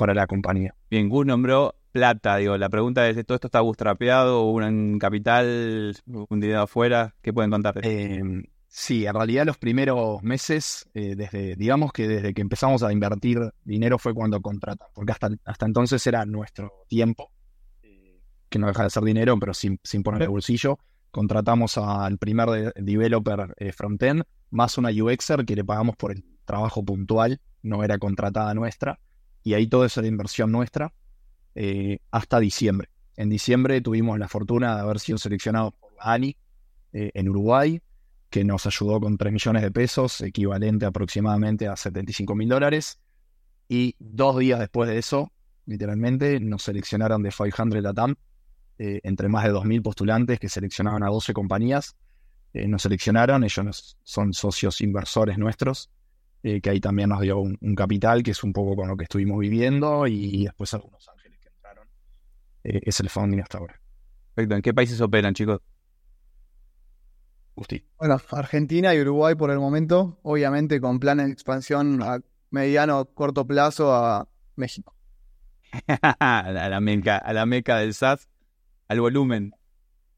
para 0.00 0.14
la 0.14 0.26
compañía. 0.26 0.74
Bien, 0.90 1.10
Gus 1.10 1.26
nombró 1.26 1.74
plata, 1.92 2.38
digo, 2.38 2.56
la 2.56 2.70
pregunta 2.70 3.06
es, 3.06 3.14
¿todo 3.26 3.34
esto 3.34 3.48
está 3.48 3.60
bootstrapeado 3.60 4.46
un 4.46 4.98
capital, 4.98 5.94
un 6.06 6.40
dinero 6.40 6.62
afuera? 6.62 7.14
¿Qué 7.20 7.34
pueden 7.34 7.50
contar? 7.50 7.78
Eh, 7.82 8.22
sí, 8.66 9.04
en 9.04 9.12
realidad 9.12 9.44
los 9.44 9.58
primeros 9.58 10.22
meses, 10.22 10.88
eh, 10.94 11.16
desde, 11.16 11.54
digamos 11.54 11.92
que 11.92 12.08
desde 12.08 12.32
que 12.32 12.40
empezamos 12.40 12.82
a 12.82 12.90
invertir 12.94 13.40
dinero 13.62 13.98
fue 13.98 14.14
cuando 14.14 14.40
contratan, 14.40 14.88
porque 14.94 15.12
hasta, 15.12 15.28
hasta 15.44 15.66
entonces 15.66 16.06
era 16.06 16.24
nuestro 16.24 16.72
tiempo, 16.88 17.30
eh, 17.82 18.22
que 18.48 18.58
no 18.58 18.68
deja 18.68 18.84
de 18.84 18.90
ser 18.90 19.02
dinero, 19.02 19.38
pero 19.38 19.52
sin, 19.52 19.78
sin 19.84 20.02
poner 20.02 20.22
el 20.22 20.30
bolsillo. 20.30 20.78
Contratamos 21.10 21.76
al 21.76 22.16
primer 22.16 22.72
developer 22.72 23.54
frontend, 23.76 24.22
más 24.48 24.78
una 24.78 24.88
UXer 24.88 25.44
que 25.44 25.56
le 25.56 25.64
pagamos 25.64 25.94
por 25.96 26.12
el 26.12 26.24
trabajo 26.46 26.82
puntual, 26.82 27.38
no 27.62 27.84
era 27.84 27.98
contratada 27.98 28.54
nuestra, 28.54 28.98
y 29.42 29.54
ahí 29.54 29.66
todo 29.66 29.84
eso 29.84 30.00
era 30.00 30.08
inversión 30.08 30.52
nuestra 30.52 30.92
eh, 31.54 31.98
hasta 32.10 32.38
diciembre. 32.40 32.88
En 33.16 33.28
diciembre 33.28 33.80
tuvimos 33.80 34.18
la 34.18 34.28
fortuna 34.28 34.76
de 34.76 34.82
haber 34.82 35.00
sido 35.00 35.18
seleccionados 35.18 35.74
por 35.74 35.90
ANI 35.98 36.36
eh, 36.92 37.10
en 37.14 37.28
Uruguay, 37.28 37.80
que 38.28 38.44
nos 38.44 38.66
ayudó 38.66 39.00
con 39.00 39.16
3 39.16 39.32
millones 39.32 39.62
de 39.62 39.70
pesos, 39.70 40.20
equivalente 40.20 40.86
aproximadamente 40.86 41.66
a 41.66 41.76
75 41.76 42.34
mil 42.34 42.48
dólares. 42.48 42.98
Y 43.68 43.96
dos 43.98 44.38
días 44.38 44.58
después 44.58 44.88
de 44.88 44.98
eso, 44.98 45.32
literalmente, 45.66 46.40
nos 46.40 46.62
seleccionaron 46.62 47.22
de 47.22 47.30
500 47.30 47.82
Latam, 47.82 48.14
eh, 48.78 49.00
entre 49.02 49.28
más 49.28 49.44
de 49.44 49.52
2.000 49.52 49.82
postulantes 49.82 50.40
que 50.40 50.48
seleccionaban 50.48 51.02
a 51.02 51.08
12 51.08 51.32
compañías. 51.32 51.96
nos 52.52 52.82
seleccionaron, 52.82 53.44
ellos 53.44 53.96
son 54.02 54.32
socios 54.32 54.80
inversores 54.80 55.38
nuestros, 55.38 55.90
que 56.42 56.70
ahí 56.70 56.80
también 56.80 57.10
nos 57.10 57.20
dio 57.20 57.38
un, 57.38 57.58
un, 57.60 57.74
capital, 57.74 58.22
que 58.22 58.30
es 58.30 58.42
un 58.42 58.52
poco 58.52 58.76
con 58.76 58.88
lo 58.88 58.96
que 58.96 59.04
estuvimos 59.04 59.38
viviendo, 59.38 60.06
y 60.06 60.44
después 60.44 60.72
algunos 60.74 61.10
eh, 62.64 62.80
es 62.84 63.00
el 63.00 63.08
founding 63.08 63.40
hasta 63.40 63.58
ahora. 63.58 63.80
Perfecto. 64.34 64.56
¿En 64.56 64.62
qué 64.62 64.74
países 64.74 65.00
operan, 65.00 65.34
chicos? 65.34 65.60
Justi. 67.54 67.84
Bueno, 67.98 68.18
Argentina 68.30 68.94
y 68.94 69.00
Uruguay 69.00 69.34
por 69.34 69.50
el 69.50 69.58
momento, 69.58 70.18
obviamente 70.22 70.80
con 70.80 70.98
planes 70.98 71.26
de 71.26 71.32
expansión 71.32 72.02
a 72.02 72.20
mediano 72.50 73.04
corto 73.06 73.46
plazo 73.46 73.94
a 73.94 74.28
México. 74.56 74.94
a, 76.20 76.50
la 76.50 76.80
meca, 76.80 77.16
a 77.16 77.32
la 77.32 77.46
meca 77.46 77.76
del 77.78 77.94
SaaS, 77.94 78.28
al 78.88 79.00
volumen. 79.00 79.52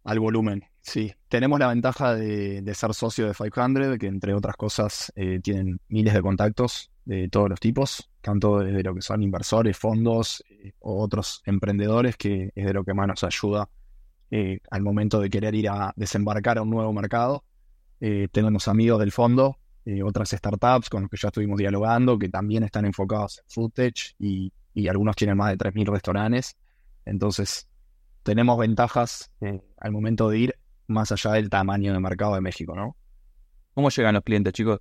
Al 0.05 0.19
volumen, 0.19 0.65
sí. 0.83 1.13
Tenemos 1.29 1.59
la 1.59 1.69
ventaja 1.69 2.15
de, 2.15 2.75
ser 2.75 2.93
socio 2.95 3.27
de 3.27 3.35
500, 3.35 3.99
que 3.99 4.07
entre 4.07 4.35
otras 4.35 4.57
cosas 4.57 5.13
eh, 5.17 5.41
tienen 5.43 5.81
miles 5.89 6.13
de 6.13 6.23
contactos 6.23 6.93
de 7.05 7.29
todos 7.29 7.51
los 7.51 7.61
tipos, 7.61 8.11
tanto 8.21 8.61
desde 8.61 8.83
lo 8.83 8.95
que 8.95 9.03
son 9.03 9.23
inversores, 9.23 9.77
fondos 9.77 10.45
eh, 10.49 10.73
o 10.81 11.03
otros 11.03 11.43
emprendedores, 11.47 12.17
que 12.17 12.53
es 12.55 12.67
de 12.67 12.73
lo 12.73 12.85
que 12.85 12.95
más 12.95 13.09
nos 13.09 13.25
ayuda 13.25 13.69
eh, 14.31 14.61
al 14.71 14.83
momento 14.83 15.21
de 15.21 15.29
querer 15.29 15.55
ir 15.55 15.69
a 15.69 15.93
desembarcar 15.97 16.59
a 16.59 16.63
un 16.63 16.71
nuevo 16.71 16.93
mercado. 16.93 17.45
Eh, 18.01 18.29
tenemos 18.31 18.69
amigos 18.69 19.01
del 19.01 19.13
fondo, 19.13 19.59
otras 20.05 20.31
startups 20.31 20.89
con 20.89 21.03
los 21.03 21.11
que 21.11 21.17
ya 21.17 21.29
estuvimos 21.29 21.59
dialogando, 21.59 22.17
que 22.17 22.29
también 22.29 22.63
están 22.63 22.85
enfocados 22.85 23.39
en 23.39 23.45
foodtech 23.49 24.15
y, 24.17 24.53
y 24.75 24.87
algunos 24.87 25.17
tienen 25.17 25.37
más 25.37 25.51
de 25.51 25.59
3.000 25.59 25.91
restaurantes. 25.91 26.57
Entonces, 27.05 27.69
tenemos 28.23 28.57
ventajas 28.59 29.33
al 29.79 29.91
momento 29.91 30.29
de 30.29 30.39
ir 30.39 30.55
más 30.87 31.13
allá 31.13 31.33
del 31.33 31.49
tamaño 31.49 31.93
de 31.93 32.01
mercado 32.01 32.35
de 32.35 32.41
México, 32.41 32.75
¿no? 32.75 32.97
¿Cómo 33.75 33.91
llegan 33.91 34.15
los 34.15 34.23
clientes, 34.23 34.53
chicos? 34.53 34.81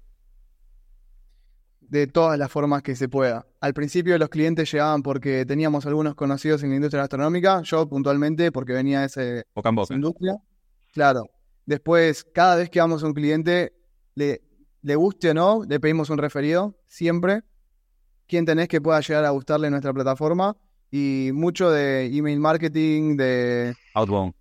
de 1.91 2.08
todas 2.08 2.39
las 2.39 2.50
formas 2.50 2.81
que 2.84 2.96
se 2.96 3.10
pueda. 3.10 3.46
Al 3.60 3.74
principio 3.74 4.17
los 4.17 4.29
clientes 4.29 4.72
llegaban 4.72 5.03
porque 5.03 5.46
teníamos 5.46 5.86
algunos 5.86 6.15
conocidos 6.15 6.63
en 6.63 6.70
la 6.70 6.77
industria 6.77 7.01
gastronómica, 7.01 7.62
yo 7.63 7.88
puntualmente 7.88 8.50
porque 8.53 8.72
venía 8.72 9.01
de 9.01 9.05
ese, 9.08 9.46
esa 9.53 9.93
industria. 9.93 10.38
Claro. 10.93 11.29
Después, 11.65 12.24
cada 12.34 12.55
vez 12.55 12.70
que 12.70 12.79
vamos 12.79 13.03
a 13.03 13.08
un 13.08 13.13
cliente, 13.13 13.74
le, 14.15 14.41
le 14.81 14.96
guste 14.96 15.31
o 15.31 15.34
no, 15.34 15.63
le 15.67 15.81
pedimos 15.81 16.10
un 16.10 16.17
referido, 16.17 16.77
siempre. 16.88 17.41
Quien 18.25 18.46
tenés 18.46 18.70
que 18.70 18.79
pueda 18.79 19.01
llegar 19.01 19.25
a 19.25 19.31
gustarle 19.31 19.70
nuestra 19.70 19.93
plataforma. 19.93 20.55
Y 20.91 21.31
mucho 21.34 21.70
de 21.72 22.05
email 22.05 22.39
marketing, 22.39 23.17
de... 23.17 23.75
Outbound. 23.96 24.34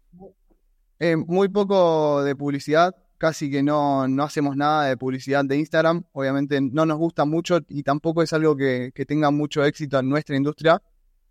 Eh, 1.01 1.17
muy 1.17 1.49
poco 1.49 2.23
de 2.23 2.37
publicidad 2.37 2.95
casi 3.21 3.51
que 3.51 3.63
no, 3.63 4.09
no 4.09 4.23
hacemos 4.23 4.57
nada 4.57 4.85
de 4.87 4.97
publicidad 4.97 5.45
de 5.45 5.57
Instagram. 5.59 6.05
Obviamente 6.13 6.61
no 6.61 6.87
nos 6.87 6.99
gusta 6.99 7.25
mucho 7.27 7.59
y 7.69 7.83
tampoco 7.83 8.23
es 8.23 8.33
algo 8.33 8.57
que, 8.57 8.93
tenga 9.07 9.31
mucho 9.31 9.65
éxito 9.65 9.99
en 9.99 10.09
nuestra 10.09 10.37
industria, 10.37 10.83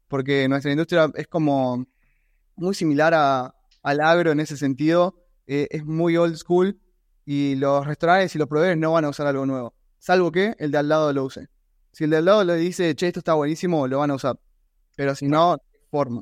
porque 0.08 0.48
nuestra 0.48 0.72
industria 0.72 1.12
es 1.16 1.28
como 1.28 1.86
muy 2.56 2.76
similar 2.76 3.14
a, 3.16 3.56
al 3.82 4.02
agro 4.02 4.32
en 4.32 4.40
ese 4.40 4.56
sentido. 4.58 5.16
Eh, 5.48 5.68
es 5.72 5.84
muy 5.84 6.16
old 6.16 6.36
school 6.36 6.80
y 7.26 7.56
los 7.56 7.86
restaurantes 7.88 8.36
y 8.36 8.40
los 8.40 8.48
proveedores 8.48 8.78
no 8.78 8.92
van 8.92 9.06
a 9.06 9.10
usar 9.10 9.26
algo 9.26 9.48
nuevo, 9.48 9.74
salvo 9.98 10.32
que 10.32 10.56
el 10.60 10.72
de 10.72 10.78
al 10.78 10.90
lado 10.90 11.12
lo 11.12 11.26
use. 11.26 11.48
Si 11.92 12.04
el 12.04 12.12
de 12.12 12.18
al 12.18 12.26
lado 12.26 12.44
le 12.44 12.56
dice, 12.56 12.94
che, 12.96 13.08
esto 13.08 13.20
está 13.20 13.34
buenísimo, 13.34 13.88
lo 13.88 13.98
van 14.00 14.12
a 14.12 14.16
usar. 14.16 14.40
Pero 14.96 15.16
si 15.16 15.28
no, 15.28 15.58
forma. 15.90 16.22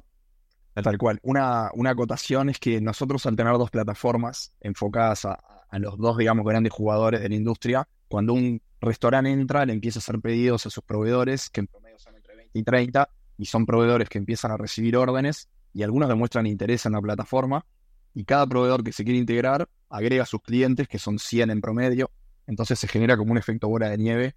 Tal 0.83 0.97
cual. 0.97 1.19
Una, 1.23 1.71
una 1.73 1.91
acotación 1.91 2.49
es 2.49 2.59
que 2.59 2.79
nosotros 2.81 3.25
al 3.25 3.35
tener 3.35 3.53
dos 3.53 3.71
plataformas 3.71 4.53
enfocadas 4.59 5.25
a, 5.25 5.39
a 5.69 5.79
los 5.79 5.97
dos, 5.97 6.17
digamos, 6.17 6.45
grandes 6.45 6.71
jugadores 6.71 7.21
de 7.21 7.29
la 7.29 7.35
industria. 7.35 7.87
Cuando 8.07 8.33
un 8.33 8.61
restaurante 8.79 9.31
entra, 9.31 9.65
le 9.65 9.73
empieza 9.73 9.99
a 9.99 10.01
hacer 10.01 10.19
pedidos 10.19 10.65
a 10.65 10.69
sus 10.69 10.83
proveedores, 10.83 11.49
que 11.49 11.61
en 11.61 11.67
promedio 11.67 11.99
son 11.99 12.15
entre 12.15 12.35
20 12.35 12.59
y 12.59 12.63
30, 12.63 13.09
y 13.37 13.45
son 13.45 13.65
proveedores 13.65 14.09
que 14.09 14.17
empiezan 14.17 14.51
a 14.51 14.57
recibir 14.57 14.97
órdenes, 14.97 15.49
y 15.73 15.83
algunos 15.83 16.09
demuestran 16.09 16.45
interés 16.45 16.85
en 16.85 16.93
la 16.93 17.01
plataforma, 17.01 17.65
y 18.13 18.23
cada 18.23 18.47
proveedor 18.47 18.83
que 18.83 18.91
se 18.91 19.03
quiere 19.03 19.19
integrar 19.19 19.69
agrega 19.89 20.23
a 20.23 20.25
sus 20.25 20.41
clientes, 20.41 20.87
que 20.87 20.99
son 20.99 21.19
100 21.19 21.51
en 21.51 21.61
promedio, 21.61 22.11
entonces 22.45 22.79
se 22.79 22.87
genera 22.87 23.17
como 23.17 23.31
un 23.31 23.37
efecto 23.37 23.67
bola 23.67 23.89
de 23.89 23.97
nieve 23.97 24.35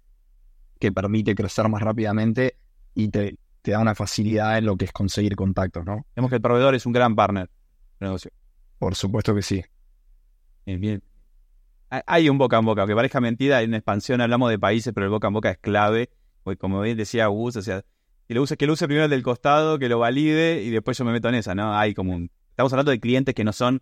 que 0.79 0.91
permite 0.91 1.33
crecer 1.35 1.67
más 1.69 1.81
rápidamente 1.81 2.57
y 2.93 3.07
te, 3.09 3.37
da 3.69 3.79
una 3.79 3.93
facilidad 3.93 4.57
en 4.57 4.65
lo 4.65 4.75
que 4.75 4.85
es 4.85 4.91
conseguir 4.91 5.35
contactos, 5.35 5.85
¿no? 5.85 6.07
Vemos 6.15 6.29
que 6.29 6.37
el 6.37 6.41
proveedor 6.41 6.73
es 6.73 6.87
un 6.87 6.93
gran 6.93 7.15
partner 7.15 7.47
de 7.99 8.07
negocio. 8.07 8.31
Por 8.79 8.95
supuesto 8.95 9.35
que 9.35 9.43
sí. 9.43 9.63
Bien, 10.65 10.81
bien 10.81 11.03
hay 12.05 12.29
un 12.29 12.37
boca 12.37 12.57
en 12.57 12.65
boca, 12.65 12.81
aunque 12.81 12.95
parezca 12.95 13.19
mentira, 13.19 13.61
en 13.61 13.73
expansión 13.73 14.21
hablamos 14.21 14.49
de 14.49 14.57
países, 14.57 14.93
pero 14.93 15.05
el 15.05 15.11
boca 15.11 15.27
en 15.27 15.33
boca 15.33 15.51
es 15.51 15.57
clave. 15.57 16.09
Como 16.57 16.81
bien 16.81 16.97
decía 16.97 17.27
Gus, 17.27 17.57
o 17.57 17.61
sea, 17.61 17.83
que 18.27 18.33
lo 18.33 18.41
use, 18.41 18.57
que 18.57 18.65
lo 18.65 18.73
use 18.73 18.87
primero 18.87 19.05
el 19.05 19.11
del 19.11 19.23
costado, 19.23 19.77
que 19.77 19.89
lo 19.89 19.99
valide 19.99 20.63
y 20.63 20.69
después 20.69 20.97
yo 20.97 21.05
me 21.05 21.11
meto 21.11 21.29
en 21.29 21.35
esa, 21.35 21.53
¿no? 21.53 21.77
Hay 21.77 21.93
como 21.93 22.15
un... 22.15 22.31
Estamos 22.49 22.71
hablando 22.73 22.91
de 22.91 22.99
clientes 22.99 23.35
que 23.35 23.43
no 23.43 23.53
son 23.53 23.81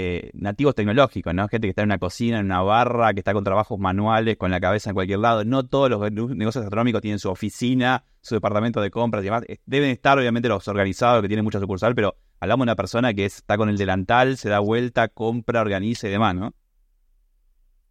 eh, 0.00 0.30
nativos 0.34 0.76
tecnológicos, 0.76 1.34
¿no? 1.34 1.48
Gente 1.48 1.66
que 1.66 1.70
está 1.70 1.82
en 1.82 1.88
una 1.88 1.98
cocina, 1.98 2.38
en 2.38 2.46
una 2.46 2.62
barra, 2.62 3.12
que 3.12 3.20
está 3.20 3.32
con 3.32 3.42
trabajos 3.42 3.80
manuales, 3.80 4.36
con 4.36 4.52
la 4.52 4.60
cabeza 4.60 4.90
en 4.90 4.94
cualquier 4.94 5.18
lado. 5.18 5.44
No 5.44 5.66
todos 5.66 5.90
los 5.90 6.00
negocios 6.12 6.62
gastronómicos 6.62 7.02
tienen 7.02 7.18
su 7.18 7.28
oficina, 7.28 8.04
su 8.20 8.36
departamento 8.36 8.80
de 8.80 8.92
compras 8.92 9.22
y 9.22 9.24
demás. 9.24 9.42
Deben 9.66 9.90
estar, 9.90 10.16
obviamente, 10.16 10.48
los 10.48 10.68
organizados 10.68 11.20
que 11.20 11.26
tienen 11.26 11.44
mucha 11.44 11.58
sucursal, 11.58 11.96
pero 11.96 12.16
hablamos 12.38 12.64
de 12.64 12.68
una 12.68 12.76
persona 12.76 13.12
que 13.12 13.24
está 13.24 13.56
con 13.56 13.68
el 13.68 13.76
delantal, 13.76 14.36
se 14.36 14.48
da 14.48 14.60
vuelta, 14.60 15.08
compra, 15.08 15.60
organiza 15.60 16.06
y 16.06 16.12
demás, 16.12 16.36
¿no? 16.36 16.54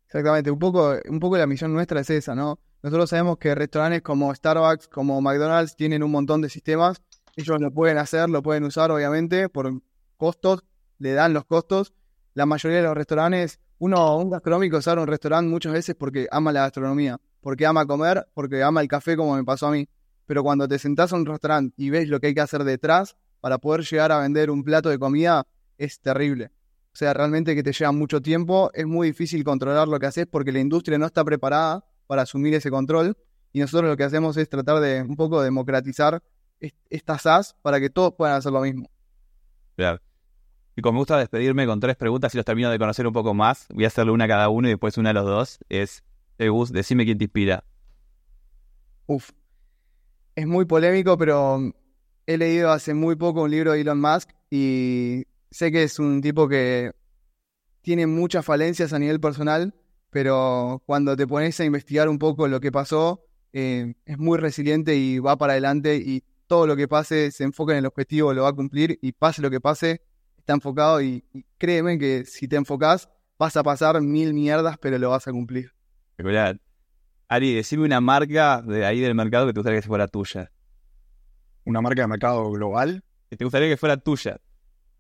Exactamente, 0.06 0.50
un 0.50 0.60
poco, 0.60 0.96
un 1.10 1.20
poco 1.20 1.38
la 1.38 1.46
misión 1.46 1.74
nuestra 1.74 2.00
es 2.00 2.10
esa, 2.10 2.34
¿no? 2.36 2.58
Nosotros 2.82 3.10
sabemos 3.10 3.38
que 3.38 3.54
restaurantes 3.54 4.02
como 4.02 4.34
Starbucks, 4.34 4.88
como 4.88 5.20
McDonald's 5.20 5.76
tienen 5.76 6.04
un 6.04 6.12
montón 6.12 6.42
de 6.42 6.50
sistemas, 6.50 7.02
ellos 7.36 7.60
lo 7.60 7.70
pueden 7.72 7.98
hacer, 7.98 8.30
lo 8.30 8.42
pueden 8.42 8.64
usar 8.64 8.92
obviamente 8.92 9.50
por 9.50 9.70
costos, 10.16 10.64
le 11.00 11.14
dan 11.14 11.34
los 11.34 11.46
costos. 11.46 11.94
La 12.34 12.46
mayoría 12.46 12.78
de 12.78 12.84
los 12.84 12.96
restaurantes, 12.96 13.60
uno, 13.80 14.18
un 14.18 14.30
gastronómico 14.30 14.82
sabe 14.82 15.02
un 15.02 15.08
restaurante 15.08 15.50
muchas 15.50 15.74
veces 15.74 15.96
porque 15.96 16.28
ama 16.32 16.52
la 16.52 16.62
gastronomía, 16.62 17.20
porque 17.42 17.66
ama 17.66 17.86
comer, 17.86 18.28
porque 18.34 18.64
ama 18.64 18.82
el 18.82 18.88
café 18.88 19.16
como 19.16 19.36
me 19.36 19.44
pasó 19.44 19.68
a 19.68 19.72
mí. 19.72 19.88
Pero 20.26 20.44
cuando 20.44 20.68
te 20.68 20.78
sentás 20.78 21.14
a 21.14 21.16
un 21.16 21.26
restaurante 21.26 21.74
y 21.78 21.90
ves 21.90 22.10
lo 22.10 22.20
que 22.20 22.28
hay 22.28 22.34
que 22.34 22.42
hacer 22.42 22.64
detrás 22.64 23.16
para 23.40 23.58
poder 23.58 23.82
llegar 23.82 24.12
a 24.12 24.20
vender 24.20 24.52
un 24.52 24.64
plato 24.64 24.90
de 24.90 25.00
comida, 25.00 25.48
es 25.78 26.00
terrible. 26.00 26.52
O 26.94 26.98
sea, 26.98 27.14
realmente 27.14 27.56
que 27.56 27.64
te 27.64 27.72
lleva 27.72 27.92
mucho 27.92 28.22
tiempo, 28.22 28.72
es 28.74 28.86
muy 28.86 29.08
difícil 29.08 29.44
controlar 29.44 29.88
lo 29.88 30.00
que 30.00 30.08
haces 30.08 30.26
porque 30.26 30.52
la 30.52 30.60
industria 30.60 30.98
no 30.98 31.06
está 31.06 31.24
preparada 31.24 31.86
para 32.08 32.24
asumir 32.24 32.56
ese 32.56 32.72
control 32.72 33.16
y 33.54 33.60
nosotros 33.60 33.90
lo 33.90 33.98
que 33.98 34.04
hacemos 34.04 34.36
es 34.38 34.50
tratar 34.50 34.80
de 34.80 35.02
un 35.04 35.16
poco 35.16 35.42
democratizar 35.42 36.22
estas 36.90 37.22
SaaS 37.22 37.56
para 37.62 37.80
que 37.80 37.90
todos 37.90 38.14
puedan 38.18 38.36
hacer 38.36 38.52
lo 38.52 38.62
mismo. 38.62 38.90
Claro. 39.76 40.02
Y 40.78 40.82
como 40.84 40.94
me 40.94 41.00
gusta 41.00 41.18
despedirme 41.18 41.66
con 41.66 41.80
tres 41.80 41.96
preguntas 41.96 42.36
y 42.36 42.38
los 42.38 42.46
termino 42.46 42.70
de 42.70 42.78
conocer 42.78 43.08
un 43.08 43.12
poco 43.12 43.34
más, 43.34 43.66
voy 43.74 43.86
a 43.86 43.88
hacerle 43.88 44.12
una 44.12 44.26
a 44.26 44.28
cada 44.28 44.50
uno 44.50 44.68
y 44.68 44.72
después 44.72 44.96
una 45.00 45.10
a 45.10 45.14
los 45.14 45.26
dos. 45.26 45.60
Es, 45.70 46.04
hey, 46.38 46.50
Gus, 46.50 46.72
decime 46.72 47.04
quién 47.04 47.18
te 47.18 47.24
inspira. 47.24 47.64
Uf. 49.08 49.32
Es 50.36 50.46
muy 50.46 50.66
polémico, 50.66 51.18
pero 51.18 51.74
he 52.28 52.38
leído 52.38 52.72
hace 52.72 52.94
muy 52.94 53.16
poco 53.16 53.42
un 53.42 53.50
libro 53.50 53.72
de 53.72 53.82
Elon 53.82 54.00
Musk 54.00 54.30
y 54.52 55.24
sé 55.50 55.72
que 55.72 55.82
es 55.82 55.98
un 55.98 56.22
tipo 56.22 56.48
que 56.48 56.92
tiene 57.82 58.06
muchas 58.06 58.46
falencias 58.46 58.94
a 58.94 59.00
nivel 59.00 59.20
personal, 59.20 59.74
pero 60.12 60.84
cuando 60.86 61.18
te 61.18 61.26
pones 61.26 61.60
a 61.60 61.66
investigar 61.66 62.08
un 62.08 62.20
poco 62.20 62.48
lo 62.48 62.60
que 62.60 62.72
pasó, 62.72 63.26
eh, 63.52 63.96
es 64.06 64.20
muy 64.20 64.38
resiliente 64.38 64.96
y 64.96 65.18
va 65.18 65.38
para 65.38 65.54
adelante 65.54 65.96
y 65.96 66.24
todo 66.46 66.68
lo 66.68 66.76
que 66.76 66.88
pase 66.88 67.32
se 67.32 67.46
enfoca 67.46 67.72
en 67.74 67.80
el 67.80 67.88
objetivo, 67.88 68.32
lo 68.32 68.44
va 68.44 68.50
a 68.50 68.54
cumplir 68.54 69.00
y 69.02 69.14
pase 69.14 69.42
lo 69.42 69.50
que 69.50 69.60
pase, 69.60 70.02
está 70.48 70.54
enfocado 70.54 71.02
y, 71.02 71.26
y 71.34 71.44
créeme 71.58 72.00
que 72.00 72.24
si 72.24 72.48
te 72.48 72.56
enfocas 72.56 73.10
vas 73.38 73.58
a 73.58 73.64
pasar 73.64 74.00
mil 74.02 74.34
mierdas, 74.34 74.78
pero 74.80 74.98
lo 74.98 75.10
vas 75.10 75.28
a 75.28 75.32
cumplir. 75.34 75.74
Espectacular. 76.12 76.58
Ari, 77.28 77.54
decime 77.54 77.84
una 77.84 78.00
marca 78.00 78.62
de 78.62 78.86
ahí 78.86 79.02
del 79.02 79.14
mercado 79.14 79.46
que 79.48 79.52
te 79.54 79.60
gustaría 79.60 79.82
que 79.82 79.88
fuera 79.88 80.08
tuya. 80.08 80.50
Una 81.66 81.82
marca 81.82 82.02
de 82.04 82.08
mercado 82.08 82.50
global, 82.50 83.04
Que 83.30 83.36
te 83.36 83.44
gustaría 83.44 83.68
que 83.68 83.76
fuera 83.76 83.98
tuya. 83.98 84.40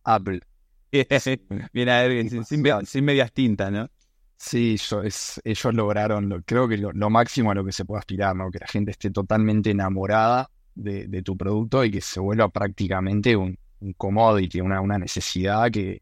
Apple. 0.04 0.42
Bien, 1.72 1.88
a 1.88 2.01
ver, 2.01 2.30
sin, 2.30 2.44
sin, 2.44 2.66
sin 2.86 3.06
medias 3.06 3.32
tintas, 3.32 3.72
¿no? 3.72 3.89
Sí, 4.36 4.75
yo- 4.75 5.01
es- 5.01 5.39
ellos 5.46 5.74
lograron, 5.74 6.27
lo- 6.27 6.42
creo 6.44 6.68
que 6.68 6.75
lo, 6.77 6.92
lo 6.92 7.10
máximo 7.10 7.51
a 7.51 7.56
lo 7.56 7.63
que 7.63 7.72
se 7.72 7.86
puede 7.86 8.00
aspirar, 8.00 8.36
¿no? 8.36 8.51
Que 8.51 8.60
la 8.60 8.68
gente 8.68 8.92
esté 8.92 9.12
totalmente 9.12 9.72
enamorada 9.72 10.50
de, 10.75 11.08
de 11.08 11.22
tu 11.24 11.38
producto 11.38 11.86
y 11.86 11.92
que 11.92 12.01
se 12.01 12.20
vuelva 12.20 12.50
prácticamente 12.50 13.36
un, 13.38 13.58
un 13.80 13.94
commodity, 13.94 14.62
una, 14.62 14.82
una 14.82 14.98
necesidad 14.98 15.70
que 15.72 16.02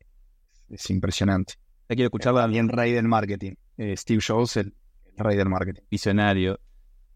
es 0.69 0.89
impresionante. 0.89 1.55
Ya 1.89 1.95
quiero 1.95 2.07
escucharla 2.07 2.41
También 2.41 2.69
rey 2.69 2.91
del 2.93 3.07
marketing. 3.07 3.53
Eh, 3.77 3.95
Steve 3.97 4.21
Jobs, 4.25 4.57
el, 4.57 4.73
el 5.17 5.23
rey 5.23 5.37
del 5.37 5.49
marketing. 5.49 5.83
visionario. 5.89 6.59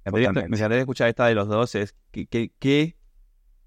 Me 0.06 0.22
encantaría, 0.22 0.80
escuchar 0.80 1.10
esta 1.10 1.28
de 1.28 1.36
los 1.36 1.48
dos. 1.48 1.76
Es, 1.76 1.96
¿qué, 2.12 2.26
qué, 2.28 2.52
qué 2.60 2.98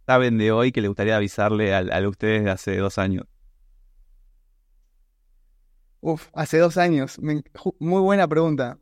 saben 0.06 0.38
de 0.38 0.52
hoy 0.52 0.72
que 0.72 0.80
le 0.80 0.88
gustaría 0.88 1.16
avisarle 1.16 1.74
a, 1.74 1.78
a 1.78 2.08
ustedes 2.08 2.44
de 2.44 2.50
hace 2.50 2.76
dos 2.76 2.98
años? 2.98 3.26
Uf, 6.00 6.28
hace 6.34 6.58
dos 6.58 6.76
años. 6.76 7.18
Me- 7.20 7.44
muy 7.78 8.00
buena 8.00 8.26
pregunta. 8.28 8.78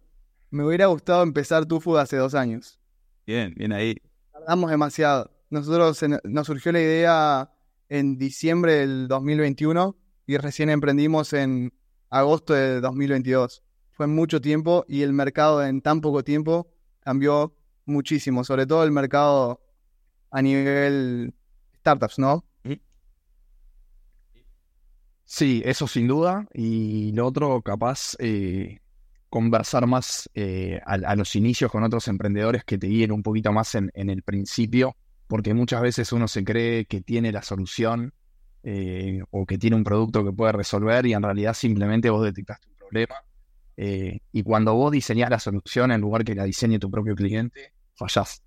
Me 0.50 0.64
hubiera 0.64 0.86
gustado 0.86 1.22
empezar 1.22 1.66
Tufu 1.66 1.96
hace 1.96 2.16
dos 2.16 2.34
años. 2.34 2.80
Bien, 3.26 3.54
bien 3.56 3.72
ahí. 3.72 3.96
Tardamos 4.32 4.70
demasiado. 4.70 5.30
Nosotros 5.50 6.00
nos 6.24 6.46
surgió 6.46 6.72
la 6.72 6.80
idea 6.80 7.52
en 7.90 8.16
diciembre 8.16 8.74
del 8.74 9.08
2021 9.08 9.96
y 10.26 10.36
recién 10.38 10.70
emprendimos 10.70 11.32
en 11.34 11.74
agosto 12.08 12.54
de 12.54 12.80
2022. 12.80 13.62
Fue 13.90 14.06
mucho 14.06 14.40
tiempo 14.40 14.84
y 14.88 15.02
el 15.02 15.12
mercado 15.12 15.62
en 15.62 15.82
tan 15.82 16.00
poco 16.00 16.24
tiempo 16.24 16.70
cambió 17.00 17.54
muchísimo, 17.84 18.44
sobre 18.44 18.66
todo 18.66 18.84
el 18.84 18.92
mercado 18.92 19.60
a 20.30 20.40
nivel 20.40 21.34
startups, 21.80 22.18
¿no? 22.18 22.44
Sí, 25.24 25.62
eso 25.64 25.86
sin 25.86 26.08
duda. 26.08 26.48
Y 26.52 27.12
lo 27.12 27.26
otro, 27.26 27.62
capaz, 27.62 28.16
eh, 28.18 28.80
conversar 29.28 29.86
más 29.86 30.28
eh, 30.34 30.80
a, 30.84 30.94
a 30.94 31.14
los 31.14 31.36
inicios 31.36 31.70
con 31.70 31.84
otros 31.84 32.08
emprendedores 32.08 32.64
que 32.64 32.78
te 32.78 32.88
guíen 32.88 33.12
un 33.12 33.22
poquito 33.22 33.52
más 33.52 33.76
en, 33.76 33.92
en 33.94 34.10
el 34.10 34.22
principio, 34.22 34.96
porque 35.30 35.54
muchas 35.54 35.80
veces 35.80 36.12
uno 36.12 36.26
se 36.26 36.42
cree 36.42 36.86
que 36.86 37.02
tiene 37.02 37.30
la 37.30 37.40
solución 37.40 38.12
eh, 38.64 39.22
o 39.30 39.46
que 39.46 39.58
tiene 39.58 39.76
un 39.76 39.84
producto 39.84 40.24
que 40.24 40.32
puede 40.32 40.50
resolver 40.50 41.06
y 41.06 41.12
en 41.12 41.22
realidad 41.22 41.54
simplemente 41.54 42.10
vos 42.10 42.24
detectaste 42.24 42.66
un 42.68 42.74
problema. 42.74 43.14
eh, 43.76 44.18
y 44.32 44.42
cuando 44.42 44.74
vos 44.74 44.90
diseñás 44.90 45.30
la 45.30 45.38
solución 45.38 45.92
en 45.92 46.00
lugar 46.00 46.24
que 46.24 46.34
la 46.34 46.42
diseñe 46.44 46.80
tu 46.80 46.90
propio 46.90 47.14
cliente, 47.14 47.72
fallás. 47.94 48.42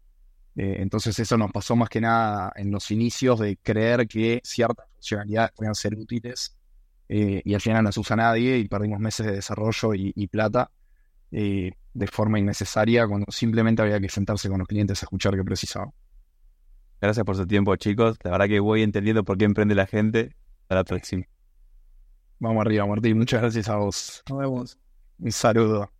Eh, 0.57 0.75
entonces 0.79 1.17
eso 1.17 1.37
nos 1.37 1.51
pasó 1.53 1.77
más 1.77 1.87
que 1.87 2.01
nada 2.01 2.51
en 2.57 2.69
los 2.69 2.91
inicios 2.91 3.39
de 3.39 3.55
creer 3.63 4.05
que 4.05 4.41
ciertas 4.43 4.85
funcionalidades 4.91 5.51
podían 5.53 5.75
ser 5.75 5.95
útiles 5.95 6.57
y 7.07 7.53
al 7.53 7.61
final 7.61 7.83
no 7.83 7.89
las 7.89 7.97
usa 7.97 8.15
nadie 8.17 8.57
y 8.57 8.67
perdimos 8.67 8.99
meses 8.99 9.25
de 9.25 9.33
desarrollo 9.33 9.93
y, 9.93 10.11
y 10.15 10.27
plata 10.27 10.69
de 11.31 12.07
forma 12.11 12.39
innecesaria 12.39 13.07
cuando 13.07 13.31
simplemente 13.31 13.81
había 13.83 13.99
que 14.01 14.09
sentarse 14.09 14.49
con 14.49 14.59
los 14.59 14.67
clientes 14.67 15.01
a 15.01 15.05
escuchar 15.05 15.35
qué 15.35 15.43
precisaban. 15.43 15.91
Gracias 17.03 17.25
por 17.25 17.35
su 17.35 17.45
tiempo, 17.45 17.75
chicos. 17.75 18.17
La 18.23 18.31
verdad 18.31 18.47
que 18.47 18.61
voy 18.61 18.81
entendiendo 18.81 19.25
por 19.25 19.37
qué 19.37 19.43
emprende 19.43 19.75
la 19.75 19.85
gente. 19.85 20.33
Hasta 20.61 20.75
la 20.75 20.83
próxima. 20.85 21.25
Vamos 22.39 22.61
arriba, 22.65 22.85
Martín. 22.85 23.17
Muchas 23.17 23.41
gracias 23.41 23.67
a 23.67 23.75
vos. 23.75 24.23
Nos 24.29 24.39
vemos. 24.39 24.77
Un 25.19 25.31
saludo. 25.33 25.91